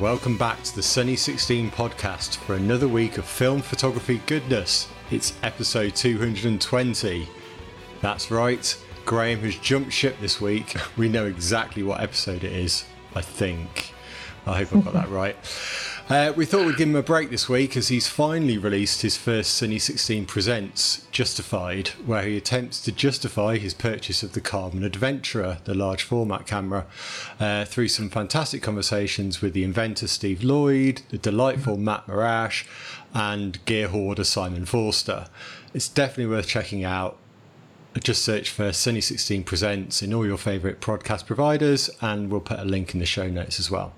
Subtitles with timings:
[0.00, 4.86] Welcome back to the Sunny 16 podcast for another week of film photography goodness.
[5.10, 7.28] It's episode 220.
[8.00, 10.76] That's right, Graham has jumped ship this week.
[10.96, 12.84] We know exactly what episode it is,
[13.16, 13.92] I think.
[14.46, 15.36] I hope I've got that right.
[16.08, 19.18] Uh, we thought we'd give him a break this week as he's finally released his
[19.18, 24.84] first Sunny 16 Presents Justified, where he attempts to justify his purchase of the Carbon
[24.84, 26.86] Adventurer, the large format camera,
[27.38, 32.64] uh, through some fantastic conversations with the inventor Steve Lloyd, the delightful Matt Marrash,
[33.12, 35.26] and gear hoarder Simon Forster.
[35.74, 37.18] It's definitely worth checking out.
[38.02, 42.60] Just search for Sunny 16 Presents in all your favourite podcast providers, and we'll put
[42.60, 43.92] a link in the show notes as well.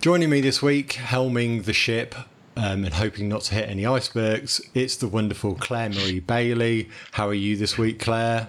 [0.00, 2.14] Joining me this week, helming the ship
[2.56, 6.88] um, and hoping not to hit any icebergs, it's the wonderful Claire Marie Bailey.
[7.12, 8.48] How are you this week, Claire?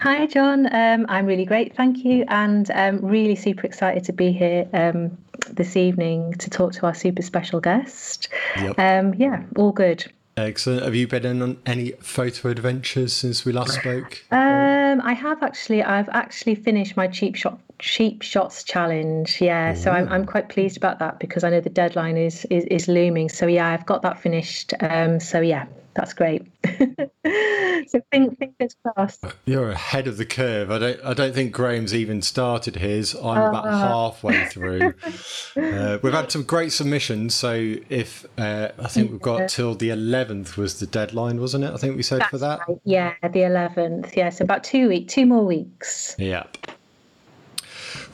[0.00, 0.72] Hi, John.
[0.74, 5.16] Um, I'm really great, thank you, and um, really super excited to be here um,
[5.50, 8.28] this evening to talk to our super special guest.
[8.56, 8.78] Yep.
[8.78, 10.10] Um, yeah, all good.
[10.38, 10.84] Excellent.
[10.84, 14.24] Have you been on any photo adventures since we last spoke?
[14.30, 15.82] Um, I have actually.
[15.82, 19.40] I've actually finished my cheap shot cheap shots challenge.
[19.40, 19.76] Yeah, Ooh.
[19.76, 22.86] so I'm I'm quite pleased about that because I know the deadline is is, is
[22.86, 23.28] looming.
[23.28, 24.74] So yeah, I've got that finished.
[24.80, 25.66] Um, so yeah,
[25.98, 26.42] that's great.
[27.88, 29.24] so fingers crossed.
[29.46, 30.70] You're ahead of the curve.
[30.70, 31.04] I don't.
[31.04, 33.16] I don't think Graham's even started his.
[33.16, 34.94] I'm uh, about halfway through.
[35.56, 37.34] uh, we've had some great submissions.
[37.34, 41.72] So if uh, I think we've got till the 11th was the deadline, wasn't it?
[41.72, 42.60] I think we said That's for that.
[42.68, 42.78] Right.
[42.84, 44.14] Yeah, the 11th.
[44.14, 46.14] Yeah, so about two week, two more weeks.
[46.16, 46.44] Yeah.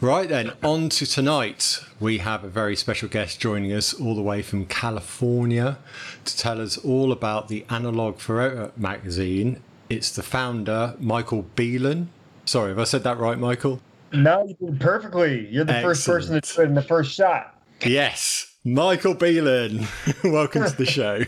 [0.04, 1.82] Right then, on to tonight.
[1.98, 5.78] We have a very special guest joining us all the way from California
[6.26, 9.62] to tell us all about the Analog Forever magazine.
[9.88, 12.09] It's the founder, Michael Behlen.
[12.44, 13.81] Sorry, have I said that right, Michael?
[14.12, 15.48] No, you did perfectly.
[15.48, 15.97] You're the Excellent.
[15.97, 17.59] first person to do it in the first shot.
[17.82, 19.87] Yes, Michael Behlen.
[20.31, 21.22] Welcome to the show.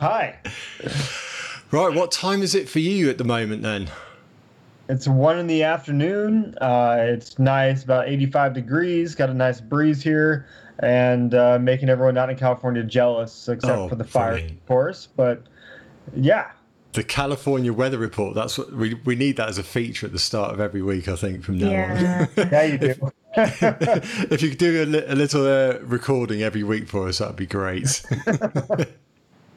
[0.00, 0.36] Hi.
[1.70, 3.88] Right, what time is it for you at the moment then?
[4.90, 6.56] It's one in the afternoon.
[6.60, 9.14] Uh, it's nice, about 85 degrees.
[9.14, 10.46] Got a nice breeze here,
[10.80, 15.06] and uh, making everyone out in California jealous, except oh, for the fire, of course.
[15.06, 15.44] But
[16.16, 16.50] yeah,
[16.94, 18.34] the California weather report.
[18.34, 21.06] That's what we we need that as a feature at the start of every week.
[21.06, 22.26] I think from now yeah.
[22.36, 22.48] on.
[22.50, 23.12] yeah, you do.
[23.36, 27.46] if you could do a, a little uh, recording every week for us, that'd be
[27.46, 28.02] great.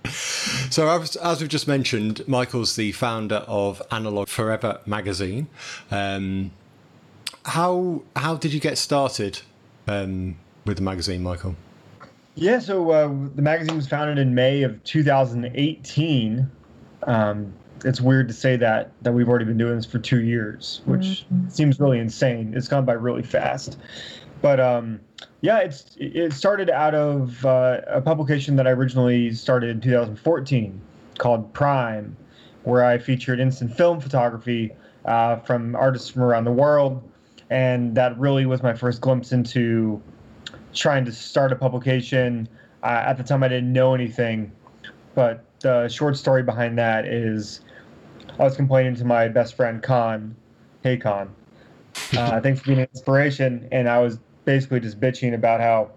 [0.09, 5.47] So, as, as, we've just mentioned, Michael's the founder of Analog Forever magazine.
[5.91, 6.51] Um,
[7.45, 9.41] how how did you get started
[9.87, 11.55] um, with the magazine, Michael?
[12.35, 16.49] Yeah, so uh, the magazine was founded in May of 2018.
[17.05, 17.53] Um,
[17.85, 21.25] it's weird to say that that we've already been doing this for two years, which
[21.31, 21.49] mm-hmm.
[21.49, 22.53] seems really insane.
[22.55, 23.77] It's gone by really fast,
[24.41, 24.99] but um,
[25.43, 30.81] yeah, it's it started out of uh, a publication that I originally started in 2014
[31.17, 32.15] called Prime,
[32.63, 34.71] where I featured instant film photography
[35.03, 37.03] uh, from artists from around the world,
[37.49, 40.01] and that really was my first glimpse into
[40.73, 42.47] trying to start a publication.
[42.81, 44.49] Uh, at the time, I didn't know anything,
[45.13, 47.59] but the short story behind that is
[48.39, 50.37] I was complaining to my best friend Con.
[50.83, 51.35] Hey Con,
[52.17, 55.91] uh, thanks for being an inspiration, and I was basically just bitching about how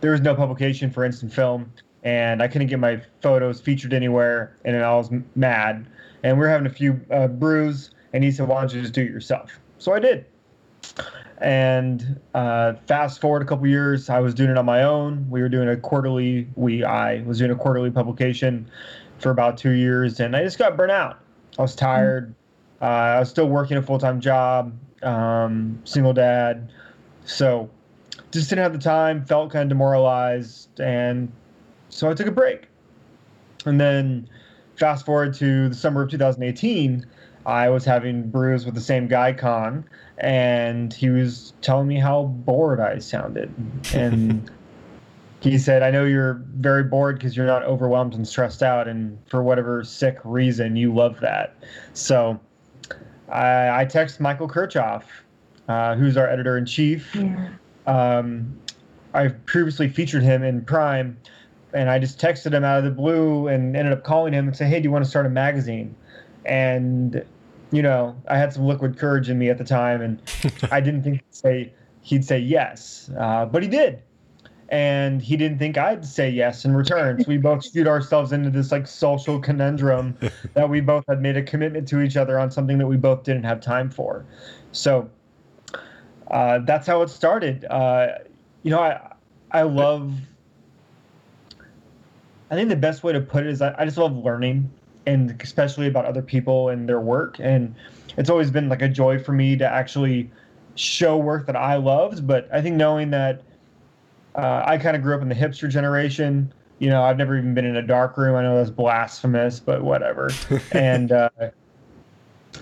[0.00, 1.72] there was no publication for instant film
[2.04, 5.86] and I couldn't get my photos featured anywhere, and I was mad.
[6.22, 8.92] And we are having a few uh, brews, and he said, "Why don't you just
[8.92, 10.26] do it yourself?" So I did.
[11.38, 15.28] And uh, fast forward a couple years, I was doing it on my own.
[15.28, 16.46] We were doing a quarterly.
[16.54, 18.70] We I was doing a quarterly publication
[19.18, 21.18] for about two years, and I just got burnt out.
[21.58, 22.34] I was tired.
[22.82, 26.70] Uh, I was still working a full time job, um, single dad
[27.24, 27.68] so
[28.30, 31.30] just didn't have the time, felt kind of demoralized, and
[31.88, 32.68] so I took a break.
[33.64, 34.28] And then
[34.76, 37.06] fast forward to the summer of 2018,
[37.46, 39.84] I was having brews with the same guy, Con,
[40.18, 43.52] and he was telling me how bored I sounded.
[43.94, 44.50] And
[45.40, 49.18] he said, I know you're very bored because you're not overwhelmed and stressed out, and
[49.28, 51.54] for whatever sick reason, you love that.
[51.92, 52.40] So
[53.28, 55.04] I, I texted Michael Kirchoff
[55.68, 57.14] uh, who's our editor in chief.
[57.14, 57.50] Yeah.
[57.86, 58.58] Um,
[59.12, 61.16] I've previously featured him in Prime,
[61.72, 64.56] and I just texted him out of the blue and ended up calling him and
[64.56, 65.94] said, "Hey, do you want to start a magazine?"
[66.44, 67.24] And
[67.70, 70.22] you know, I had some liquid courage in me at the time, and
[70.70, 71.72] I didn't think he'd say
[72.02, 74.02] he'd say yes, uh, but he did.
[74.70, 77.22] And he didn't think I'd say yes in return.
[77.22, 80.16] So we both skewed ourselves into this like social conundrum
[80.54, 83.24] that we both had made a commitment to each other on something that we both
[83.24, 84.24] didn't have time for.
[84.72, 85.10] So
[86.30, 87.64] uh, that's how it started.
[87.66, 88.18] Uh,
[88.62, 89.12] you know, I
[89.50, 90.14] I love.
[92.50, 94.70] I think the best way to put it is I, I just love learning,
[95.06, 97.36] and especially about other people and their work.
[97.40, 97.74] And
[98.16, 100.30] it's always been like a joy for me to actually
[100.76, 102.26] show work that I loved.
[102.26, 103.42] But I think knowing that
[104.34, 106.52] uh, I kind of grew up in the hipster generation.
[106.78, 108.34] You know, I've never even been in a dark room.
[108.34, 110.30] I know that's blasphemous, but whatever.
[110.72, 111.30] and uh,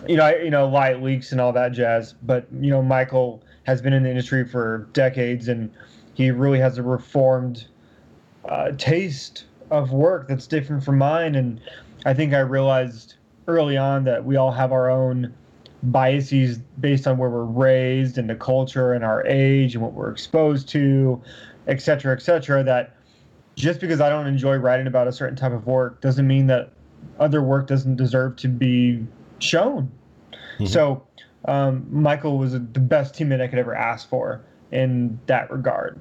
[0.06, 2.14] you know, I, you know, light leaks and all that jazz.
[2.23, 5.70] But you know, Michael has been in the industry for decades, and
[6.14, 7.67] he really has a reformed
[8.49, 11.35] uh, taste of work that's different from mine.
[11.35, 11.61] And
[12.05, 13.14] I think I realized
[13.47, 15.32] early on that we all have our own
[15.85, 20.11] biases based on where we're raised and the culture and our age and what we're
[20.11, 21.20] exposed to,
[21.67, 22.62] et cetera, et cetera.
[22.62, 22.97] That
[23.56, 26.73] just because I don't enjoy writing about a certain type of work doesn't mean that
[27.19, 29.05] other work doesn't deserve to be
[29.38, 29.91] shown.
[30.31, 30.67] Mm-hmm.
[30.67, 31.06] So
[31.47, 36.00] um, Michael was the best teammate I could ever ask for in that regard.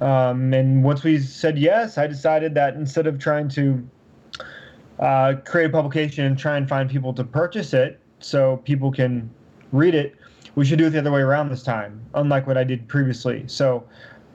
[0.00, 3.88] Um, and once we said yes, I decided that instead of trying to
[4.98, 9.30] uh, create a publication and try and find people to purchase it so people can
[9.72, 10.16] read it,
[10.54, 13.44] we should do it the other way around this time, unlike what I did previously.
[13.46, 13.84] So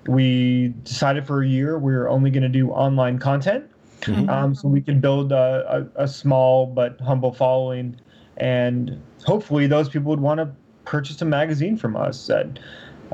[0.07, 3.65] we decided for a year we were only going to do online content.
[4.01, 4.29] Mm-hmm.
[4.29, 7.99] Um, so we can build a, a, a small but humble following
[8.37, 10.49] and hopefully those people would want to
[10.85, 12.29] purchase a magazine from us.
[12.29, 12.59] And,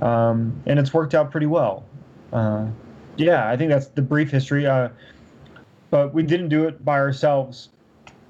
[0.02, 1.86] um, and it's worked out pretty well.
[2.32, 2.68] Uh,
[3.18, 4.66] yeah, I think that's the brief history.
[4.66, 4.90] Uh,
[5.90, 7.70] but we didn't do it by ourselves.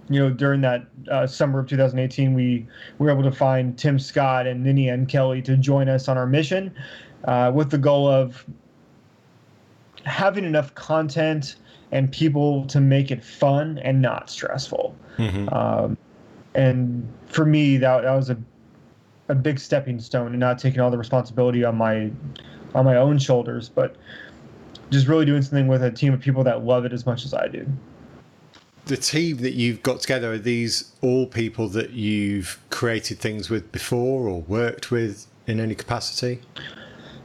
[0.08, 2.68] You know, during that uh, summer of 2018, we
[3.00, 6.76] were able to find Tim Scott and Ninian Kelly to join us on our mission
[7.24, 8.46] uh, with the goal of
[10.04, 11.56] having enough content
[11.92, 14.96] and people to make it fun and not stressful.
[15.18, 15.50] Mm-hmm.
[15.50, 15.98] Um,
[16.54, 18.38] and for me, that that was a
[19.28, 22.10] a big stepping stone, and not taking all the responsibility on my
[22.74, 23.96] on my own shoulders, but
[24.90, 27.34] just really doing something with a team of people that love it as much as
[27.34, 27.68] I do.
[28.86, 33.72] The team that you've got together are these all people that you've created things with
[33.72, 36.40] before or worked with in any capacity?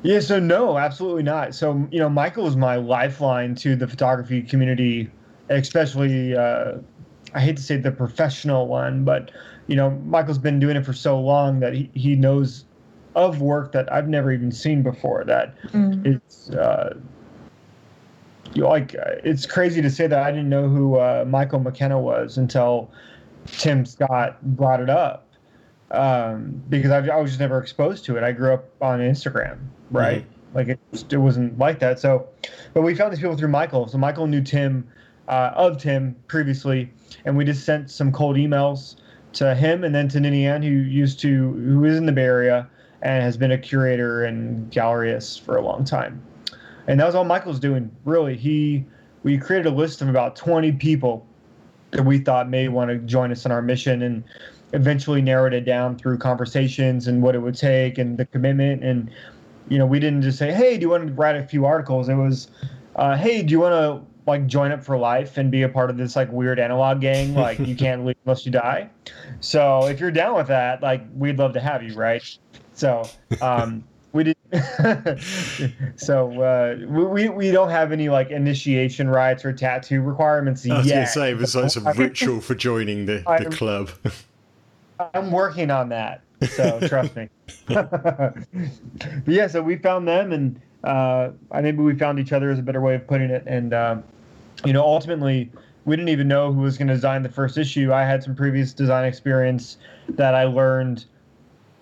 [0.03, 1.55] Yeah, so no, absolutely not.
[1.55, 5.11] So you know, Michael is my lifeline to the photography community,
[5.51, 6.79] especially uh,
[7.35, 9.31] I hate to say the professional one, but
[9.71, 12.65] you know, Michael's been doing it for so long that he, he knows
[13.15, 15.23] of work that I've never even seen before.
[15.25, 16.05] That mm.
[16.05, 16.99] it's uh,
[18.53, 22.01] you know, like it's crazy to say that I didn't know who uh, Michael McKenna
[22.01, 22.91] was until
[23.47, 25.29] Tim Scott brought it up
[25.93, 28.25] um, because I, I, was just never exposed to it.
[28.25, 29.61] I grew up on Instagram,
[29.93, 30.23] right?
[30.23, 30.57] Mm-hmm.
[30.57, 30.81] Like it,
[31.13, 32.01] it wasn't like that.
[32.01, 32.29] So,
[32.75, 33.87] but we found these people through Michael.
[33.87, 34.89] So Michael knew Tim
[35.29, 36.93] uh, of Tim previously,
[37.25, 38.97] and we just sent some cold emails
[39.35, 42.69] to him and then to Ninian, who used to who is in the Bay Area
[43.03, 46.23] and has been a curator and galleryist for a long time.
[46.87, 47.91] And that was all Michael's doing.
[48.05, 48.85] Really, he
[49.23, 51.27] we created a list of about 20 people
[51.91, 54.25] that we thought may want to join us in our mission, and
[54.73, 58.85] eventually narrowed it down through conversations and what it would take and the commitment.
[58.85, 59.11] And
[59.69, 62.09] you know, we didn't just say, "Hey, do you want to write a few articles?"
[62.09, 62.49] It was,
[62.97, 65.91] uh, "Hey, do you want to like join up for life and be a part
[65.91, 67.35] of this like weird analog gang.
[67.41, 68.91] Like you can't leave unless you die.
[69.41, 72.23] So if you're down with that, like we'd love to have you, right?
[72.75, 73.09] So
[73.41, 74.37] um, we did.
[75.97, 80.87] so uh, we we don't have any like initiation rites or tattoo requirements I was
[80.87, 80.95] yet.
[80.95, 83.91] gonna say besides a ritual for joining the, the I'm, club.
[85.15, 86.23] I'm working on that.
[86.49, 87.29] So trust me.
[87.69, 88.37] but
[89.27, 92.63] yeah, so we found them and uh, I think we found each other is a
[92.63, 93.45] better way of putting it.
[93.47, 94.05] And um,
[94.65, 95.51] you know, ultimately,
[95.85, 97.93] we didn't even know who was going to design the first issue.
[97.93, 99.79] I had some previous design experience
[100.11, 101.07] that I learned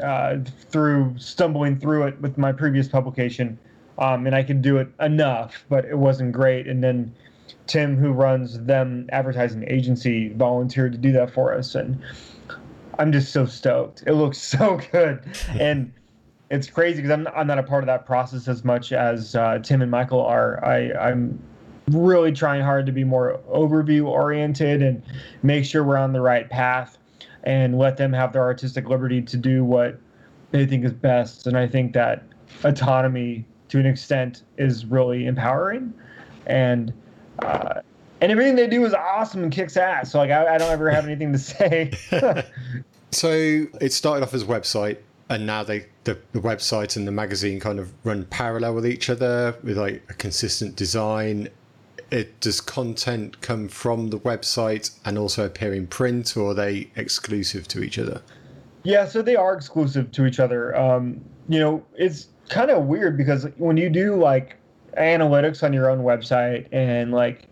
[0.02, 0.38] uh,
[0.70, 3.58] through stumbling through it with my previous publication,
[3.98, 6.68] um, and I could do it enough, but it wasn't great.
[6.68, 7.12] And then
[7.66, 12.00] Tim, who runs them advertising agency, volunteered to do that for us, and
[12.98, 14.04] I'm just so stoked.
[14.06, 15.22] It looks so good,
[15.58, 15.92] and
[16.50, 19.58] it's crazy because I'm I'm not a part of that process as much as uh,
[19.58, 20.64] Tim and Michael are.
[20.64, 21.42] I I'm
[21.90, 25.02] really trying hard to be more overview oriented and
[25.42, 26.98] make sure we're on the right path
[27.44, 29.98] and let them have their artistic liberty to do what
[30.50, 31.46] they think is best.
[31.46, 32.24] And I think that
[32.64, 35.92] autonomy to an extent is really empowering.
[36.46, 36.92] And,
[37.40, 37.80] uh,
[38.20, 40.12] and everything they do is awesome and kicks ass.
[40.12, 41.92] So like I, I don't ever have anything to say.
[43.12, 43.30] so
[43.80, 44.98] it started off as a website
[45.30, 49.10] and now they the, the website and the magazine kind of run parallel with each
[49.10, 51.48] other with like a consistent design
[52.10, 56.90] it does content come from the website and also appear in print, or are they
[56.96, 58.22] exclusive to each other?
[58.82, 60.76] Yeah, so they are exclusive to each other.
[60.76, 64.56] Um, you know, it's kind of weird because when you do like
[64.96, 67.42] analytics on your own website and like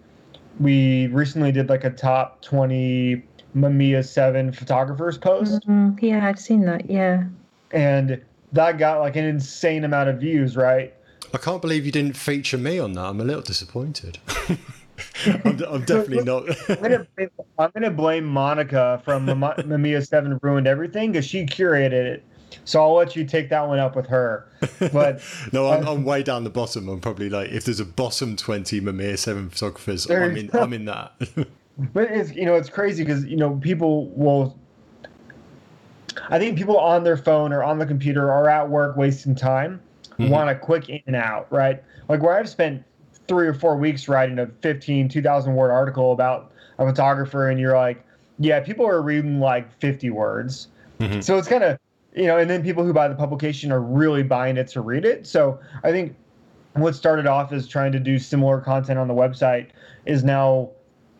[0.59, 3.23] we recently did like a top 20
[3.55, 5.67] Mamiya 7 photographers post.
[5.67, 6.05] Mm-hmm.
[6.05, 6.89] Yeah, I've seen that.
[6.89, 7.25] Yeah.
[7.73, 8.23] And
[8.53, 10.95] that got like an insane amount of views, right?
[11.35, 13.05] I can't believe you didn't feature me on that.
[13.05, 14.19] I'm a little disappointed.
[15.27, 16.49] I'm, I'm, definitely not.
[16.69, 21.93] I'm, gonna blame, I'm gonna blame Monica from Mamiya Seven ruined everything because she curated
[21.93, 22.25] it.
[22.65, 24.49] So I'll let you take that one up with her.
[24.93, 25.21] But
[25.53, 26.89] no, I'm, uh, I'm, way down the bottom.
[26.89, 30.51] I'm probably like if there's a bottom twenty Mamiya Seven photographers, I'm in.
[30.55, 31.13] I'm in that.
[31.93, 34.59] but it's you know it's crazy because you know people will.
[36.31, 39.81] I think people on their phone or on the computer or at work wasting time
[40.19, 40.31] mm-hmm.
[40.31, 41.83] want a quick in and out, right?
[42.09, 42.85] Like where I've spent
[43.29, 47.77] three or four weeks writing a 15, 2,000 word article about a photographer, and you're
[47.77, 48.05] like,
[48.39, 50.69] yeah, people are reading like 50 words.
[51.01, 51.21] Mm-hmm.
[51.21, 51.79] So it's kind of,
[52.15, 55.05] you know, and then people who buy the publication are really buying it to read
[55.05, 55.27] it.
[55.27, 56.15] So I think
[56.75, 59.69] what started off as trying to do similar content on the website
[60.05, 60.71] is now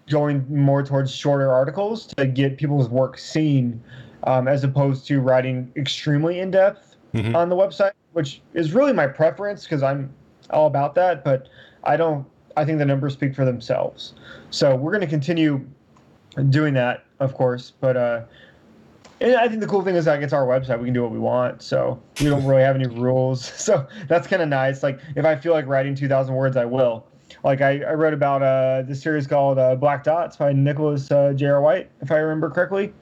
[0.09, 3.83] going more towards shorter articles to get people's work seen
[4.25, 7.35] um, as opposed to writing extremely in depth mm-hmm.
[7.35, 10.11] on the website, which is really my preference because I'm
[10.49, 11.23] all about that.
[11.23, 11.51] But
[11.85, 12.27] I don't.
[12.57, 14.15] I think the numbers speak for themselves.
[14.49, 15.63] So we're going to continue
[16.49, 17.75] doing that, of course.
[17.79, 18.23] But uh,
[19.21, 20.79] and I think the cool thing is that it's our website.
[20.79, 21.61] We can do what we want.
[21.61, 23.53] So we don't really have any rules.
[23.67, 24.83] So that's kind of nice.
[24.83, 27.07] Like if I feel like writing 2,000 words, I will.
[27.45, 31.35] Like I, I wrote about uh, this series called uh, Black Dots by Nicholas uh,
[31.35, 31.61] J.R.
[31.61, 32.95] White, if I remember correctly.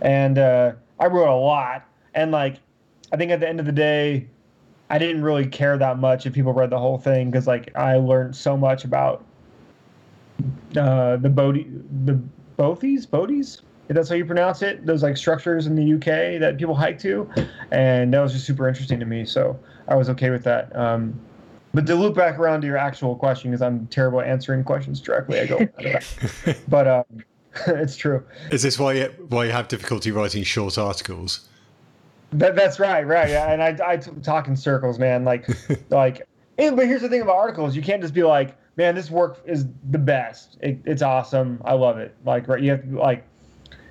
[0.00, 1.86] And uh, I wrote a lot.
[2.14, 2.56] And like,
[3.12, 4.26] I think at the end of the day,
[4.88, 7.96] I didn't really care that much if people read the whole thing because like I
[7.96, 9.24] learned so much about
[10.76, 11.66] uh, the Bodhi,
[12.04, 12.20] the
[12.56, 14.86] Bothies, Bodies, if that's how you pronounce it.
[14.86, 17.28] Those like structures in the UK that people hike to,
[17.70, 19.24] and that was just super interesting to me.
[19.24, 20.74] So I was okay with that.
[20.76, 21.18] Um,
[21.74, 25.00] but to loop back around to your actual question, because I'm terrible at answering questions
[25.00, 25.68] directly, I go.
[26.68, 27.04] but um,
[27.66, 28.24] it's true.
[28.50, 31.48] Is this why you, why you have difficulty writing short articles?
[32.38, 33.30] That, that's right, right.
[33.30, 35.24] Yeah, and I, I talk in circles, man.
[35.24, 35.48] Like,
[35.90, 36.26] like.
[36.58, 39.40] And, but here's the thing about articles: you can't just be like, "Man, this work
[39.44, 40.56] is the best.
[40.60, 41.60] It, it's awesome.
[41.64, 42.62] I love it." Like, right?
[42.62, 43.24] You have to be like,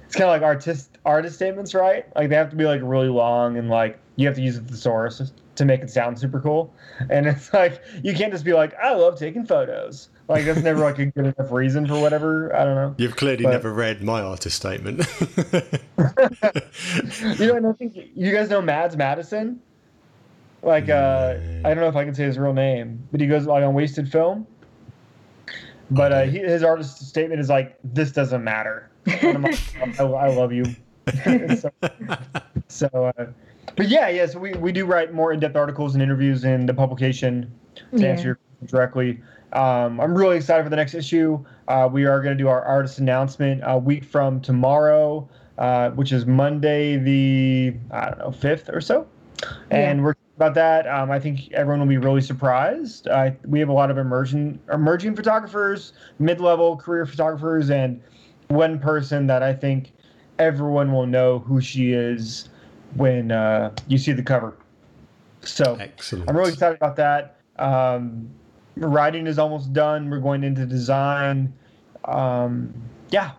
[0.06, 2.06] it's kind of like artist artist statements, right?
[2.16, 4.62] Like they have to be like really long and like you have to use a
[4.62, 6.74] thesaurus to make it sound super cool.
[7.10, 10.80] And it's like you can't just be like, "I love taking photos." Like that's never
[10.80, 12.56] like a good enough reason for whatever.
[12.56, 12.96] I don't know.
[12.98, 15.06] You've clearly but, never read my artist statement.
[17.40, 19.62] you know, and I think you guys know Mads Madison.
[20.64, 23.46] Like, uh, I don't know if I can say his real name, but he goes
[23.46, 24.48] like on Wasted Film.
[25.92, 29.24] But uh, he, his artist statement is like, "This doesn't matter." Like,
[30.00, 30.66] I, I, love you.
[31.56, 31.72] so,
[32.68, 33.26] so uh,
[33.76, 34.26] but yeah, yeah.
[34.26, 37.84] So we, we do write more in depth articles and interviews in the publication to
[37.92, 38.08] yeah.
[38.08, 39.22] answer your question directly.
[39.56, 41.44] Um, I'm really excited for the next issue.
[41.70, 46.12] Uh, we are going to do our artist announcement a week from tomorrow, uh, which
[46.12, 49.08] is Monday, the I don't know fifth or so,
[49.72, 50.04] and yeah.
[50.04, 50.88] we're about that.
[50.88, 53.08] Um, I think everyone will be really surprised.
[53.08, 58.02] Uh, we have a lot of emerging emerging photographers, mid level career photographers, and
[58.50, 59.94] one person that I think
[60.38, 62.50] everyone will know who she is
[62.96, 64.58] when uh, you see the cover.
[65.44, 66.30] So Excellent.
[66.30, 67.38] I'm really excited about that.
[67.58, 68.30] Um,
[68.78, 70.10] writing is almost done.
[70.10, 71.54] We're going into design.
[72.06, 72.74] Um,
[73.10, 73.32] yeah.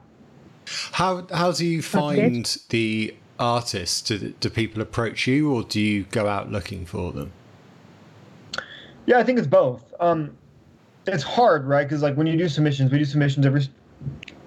[0.92, 4.00] How how do you find the artists?
[4.02, 7.32] Do, do people approach you, or do you go out looking for them?
[9.06, 9.94] Yeah, I think it's both.
[10.00, 10.36] Um,
[11.06, 11.88] it's hard, right?
[11.88, 13.68] Because like when you do submissions, we do submissions every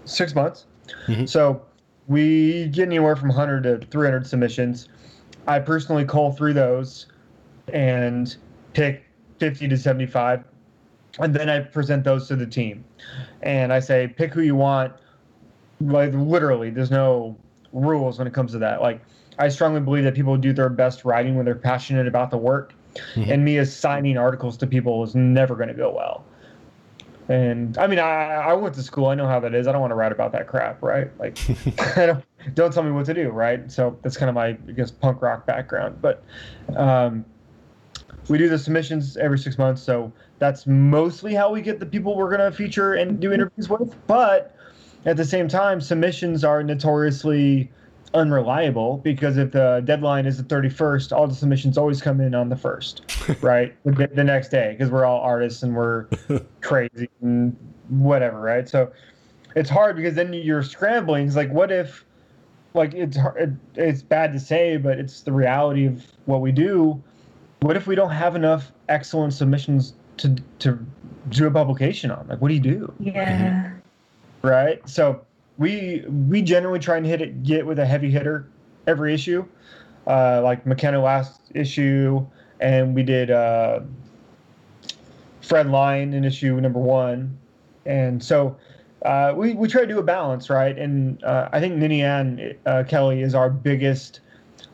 [0.03, 0.65] six months.
[1.07, 1.25] Mm-hmm.
[1.25, 1.61] So
[2.07, 4.89] we get anywhere from 100 to 300 submissions.
[5.47, 7.07] I personally cull through those
[7.71, 8.35] and
[8.73, 9.05] pick
[9.39, 10.43] 50 to 75
[11.17, 12.83] and then I present those to the team,
[13.41, 14.93] and I say pick who you want.
[15.81, 17.37] Like literally, there's no
[17.71, 18.81] rules when it comes to that.
[18.81, 19.01] Like
[19.37, 22.73] I strongly believe that people do their best writing when they're passionate about the work,
[23.15, 23.31] mm-hmm.
[23.31, 26.25] and me assigning articles to people is never going to go well.
[27.29, 29.05] And I mean, I I went to school.
[29.05, 29.67] I know how that is.
[29.67, 31.09] I don't want to write about that crap, right?
[31.19, 31.39] Like,
[31.95, 32.25] I don't
[32.55, 33.71] don't tell me what to do, right?
[33.71, 36.01] So that's kind of my I guess punk rock background.
[36.01, 36.23] But
[36.75, 37.23] um,
[38.29, 42.15] we do the submissions every six months, so that's mostly how we get the people
[42.15, 43.95] we're going to feature and do interviews with.
[44.07, 44.55] But
[45.05, 47.71] at the same time, submissions are notoriously
[48.13, 52.49] unreliable because if the deadline is the 31st, all the submissions always come in on
[52.49, 53.75] the 1st, right?
[53.83, 56.05] the, the, next day because we're all artists and we're
[56.61, 57.55] crazy and
[57.89, 58.67] whatever, right?
[58.69, 58.91] So
[59.55, 61.27] it's hard because then you're scrambling.
[61.27, 62.05] It's like, what if,
[62.73, 67.01] like, it's it, it's bad to say, but it's the reality of what we do
[67.61, 70.79] what if we don't have enough excellent submissions to to
[71.29, 72.27] do a publication on?
[72.27, 72.93] Like, what do you do?
[72.99, 73.71] Yeah.
[74.41, 74.87] Right.
[74.87, 75.25] So
[75.57, 78.47] we we generally try and hit it get with a heavy hitter
[78.87, 79.45] every issue.
[80.07, 82.25] Uh, like McKenna last issue,
[82.61, 83.81] and we did uh,
[85.41, 87.37] Fred Lyon in issue number one,
[87.85, 88.57] and so
[89.05, 90.77] uh, we we try to do a balance, right?
[90.77, 94.21] And uh, I think Ninian uh, Kelly is our biggest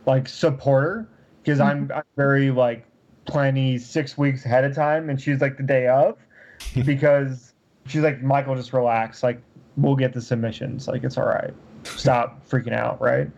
[0.06, 1.08] like supporter
[1.46, 2.86] because I'm, I'm very like
[3.26, 6.18] planning six weeks ahead of time, and she's like the day of
[6.86, 7.54] because
[7.86, 9.40] she's like Michael, just relax, like
[9.78, 13.30] we'll get the submissions, like it's all right, stop freaking out, right?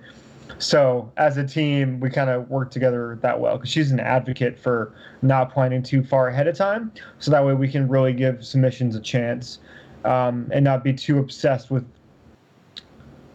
[0.60, 4.58] So as a team, we kind of work together that well because she's an advocate
[4.58, 8.46] for not planning too far ahead of time, so that way we can really give
[8.46, 9.60] submissions a chance
[10.06, 11.86] um, and not be too obsessed with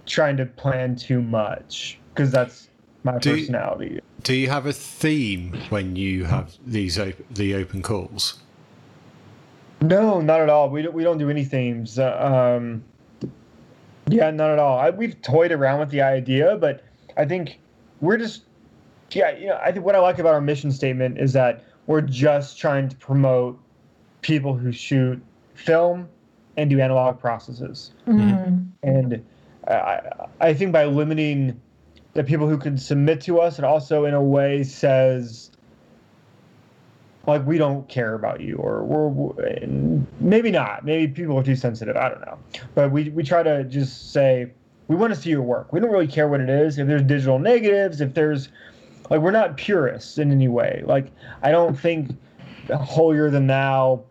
[0.07, 2.69] trying to plan too much because that's
[3.05, 4.01] my Do you- personality.
[4.23, 8.39] Do you have a theme when you have these op- the open calls?
[9.81, 10.71] No, not at all.
[10.71, 11.99] We don't, we don't do any themes.
[11.99, 12.85] Uh, um,
[14.09, 14.79] yeah, not at all.
[14.79, 16.85] I, we've toyed around with the idea, but
[17.17, 17.59] I think
[18.01, 18.43] we're just
[19.11, 19.37] yeah.
[19.37, 22.59] You know, I think what I like about our mission statement is that we're just
[22.59, 23.59] trying to promote
[24.21, 25.21] people who shoot
[25.55, 26.09] film
[26.57, 27.91] and do analog processes.
[28.07, 28.69] Mm.
[28.83, 29.25] And
[29.67, 30.01] I,
[30.41, 31.61] I think by limiting
[32.15, 35.51] the people who can submit to us, it also in a way says,
[37.27, 40.85] like, we don't care about you, or we're and maybe not.
[40.85, 41.97] Maybe people are too sensitive.
[41.97, 42.39] I don't know.
[42.75, 44.51] But we, we try to just say,
[44.89, 45.73] we want to see your work.
[45.73, 46.79] We don't really care what it is.
[46.79, 48.49] If there's digital negatives, if there's,
[49.09, 50.83] like, we're not purists in any way.
[50.85, 52.11] Like, I don't think
[52.69, 54.03] holier than thou,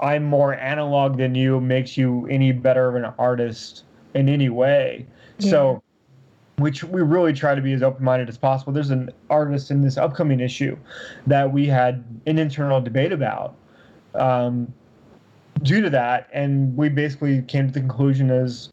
[0.00, 5.06] I'm more analog than you makes you any better of an artist in any way.
[5.40, 5.82] So,
[6.60, 8.72] which we really try to be as open-minded as possible.
[8.72, 10.76] There's an artist in this upcoming issue
[11.26, 13.54] that we had an internal debate about
[14.14, 14.72] um,
[15.62, 18.70] due to that, and we basically came to the conclusion as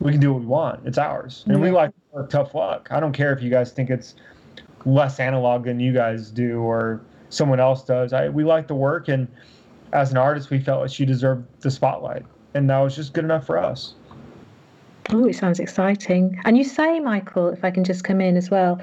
[0.00, 0.86] we can do what we want.
[0.86, 1.90] It's ours, and we like
[2.28, 2.88] tough luck.
[2.90, 4.14] I don't care if you guys think it's
[4.84, 8.12] less analog than you guys do or someone else does.
[8.12, 9.28] I we like the work, and
[9.92, 13.24] as an artist, we felt like she deserved the spotlight, and that was just good
[13.24, 13.95] enough for us.
[15.12, 16.40] Oh, it sounds exciting.
[16.44, 18.80] And you say, Michael, if I can just come in as well,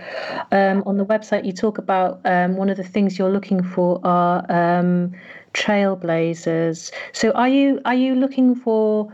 [0.54, 4.00] um, on the website you talk about um, one of the things you're looking for
[4.06, 5.12] are um,
[5.54, 6.92] trailblazers.
[7.12, 9.14] So are you are you looking for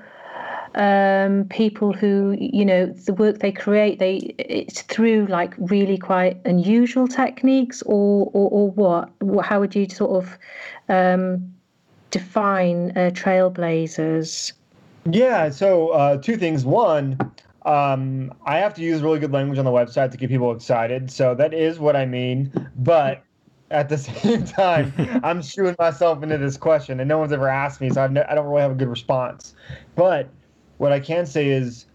[0.75, 6.37] um, people who you know the work they create they it's through like really quite
[6.45, 9.43] unusual techniques or or, or what?
[9.43, 10.37] How would you sort of
[10.89, 11.55] um,
[12.11, 14.53] define uh, trailblazers?
[15.05, 16.65] Yeah, so uh, two things.
[16.65, 17.17] One,
[17.65, 21.11] um, I have to use really good language on the website to get people excited.
[21.11, 22.51] So that is what I mean.
[22.77, 23.23] But
[23.71, 27.81] at the same time, I'm shooing myself into this question, and no one's ever asked
[27.81, 29.53] me, so no, I don't really have a good response.
[29.95, 30.29] But
[30.77, 31.85] what I can say is,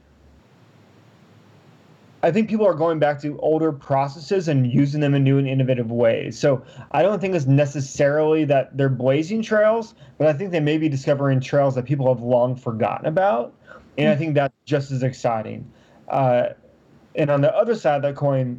[2.25, 5.47] I think people are going back to older processes and using them in new and
[5.47, 6.39] innovative ways.
[6.39, 10.79] So I don't think it's necessarily that they're blazing trails, but I think they may
[10.79, 13.53] be discovering trails that people have long forgotten about.
[13.99, 15.71] And I think that's just as exciting.
[16.09, 16.47] Uh,
[17.15, 18.59] and on the other side of that coin,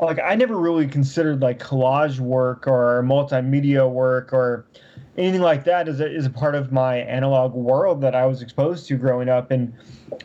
[0.00, 4.64] like I never really considered like collage work or multimedia work or
[5.18, 8.40] anything like that as a, as a part of my analog world that I was
[8.40, 9.50] exposed to growing up.
[9.50, 9.74] And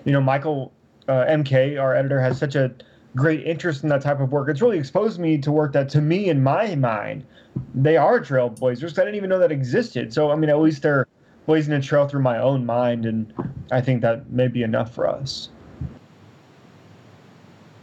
[0.06, 0.72] you know, Michael
[1.08, 2.72] uh, MK, our editor, has such a
[3.16, 4.50] great interest in that type of work.
[4.50, 7.26] It's really exposed me to work that, to me, in my mind,
[7.74, 8.98] they are trailblazers.
[9.00, 10.14] I didn't even know that existed.
[10.14, 11.08] So, I mean, at least they're
[11.46, 13.34] blazing a trail through my own mind, and
[13.72, 15.50] I think that may be enough for us.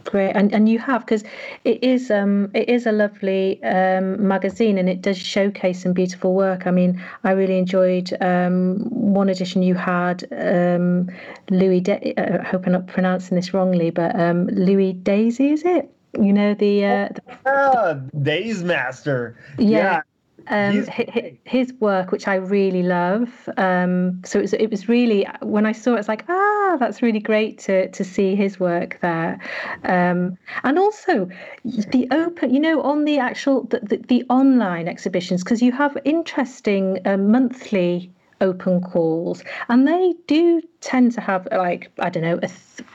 [0.05, 1.23] Great, and and you have because
[1.63, 6.35] it is um it is a lovely um magazine and it does showcase some beautiful
[6.35, 6.67] work.
[6.67, 11.09] I mean, I really enjoyed um one edition you had um
[11.49, 11.81] Louis.
[11.81, 15.89] Da- uh, I hope I'm not pronouncing this wrongly, but um Louis Dazy is it?
[16.13, 19.35] You know the uh, the Ah, Days Master.
[19.57, 20.01] Yeah.
[20.47, 21.39] Um, He's hi- hi- great.
[21.45, 23.49] his work, which I really love.
[23.57, 27.01] Um, so it was, it was really when I saw it, it's like ah, that's
[27.01, 29.39] really great to to see his work there,
[29.83, 31.29] um, and also
[31.63, 35.97] the open, you know, on the actual the, the, the online exhibitions because you have
[36.05, 42.35] interesting um, monthly open calls and they do tend to have like i don't know
[42.43, 42.51] a th-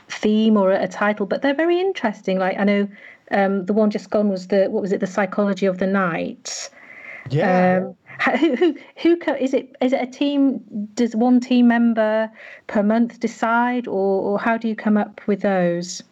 [0.07, 2.87] theme or a, a title but they're very interesting like i know
[3.31, 6.69] um, the one just gone was the what was it the psychology of the night
[7.31, 7.81] Yeah.
[7.83, 9.75] um, who who who co- is it?
[9.81, 10.61] Is it a team?
[10.93, 12.29] Does one team member
[12.67, 16.03] per month decide, or or how do you come up with those?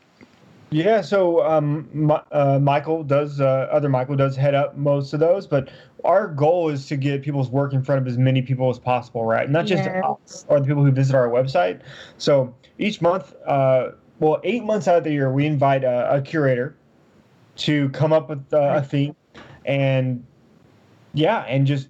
[0.71, 5.47] Yeah, so um, uh, Michael does, uh, other Michael does head up most of those,
[5.47, 5.69] but
[6.03, 9.25] our goal is to get people's work in front of as many people as possible,
[9.25, 9.49] right?
[9.49, 10.01] Not just yeah.
[10.01, 11.81] us or the people who visit our website.
[12.19, 16.21] So each month, uh, well, eight months out of the year, we invite a, a
[16.21, 16.75] curator
[17.57, 19.15] to come up with uh, a theme
[19.65, 20.23] and,
[21.13, 21.89] yeah, and just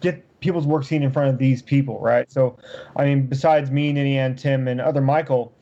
[0.00, 2.30] get people's work seen in front of these people, right?
[2.30, 2.58] So,
[2.96, 5.52] I mean, besides me, Nini, and Tim, and other Michael,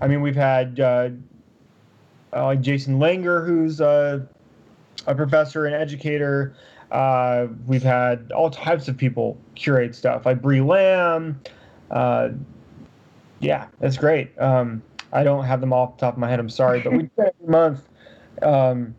[0.00, 1.10] I mean, we've had uh,
[2.32, 4.20] uh, like Jason Langer, who's uh,
[5.06, 6.54] a professor and educator.
[6.90, 11.40] Uh, we've had all types of people curate stuff, like Brie Lamb.
[11.90, 12.30] Uh,
[13.40, 14.38] yeah, that's great.
[14.38, 14.82] Um,
[15.12, 16.40] I don't have them off the top of my head.
[16.40, 17.88] I'm sorry, but we do every month.
[18.42, 18.94] Um,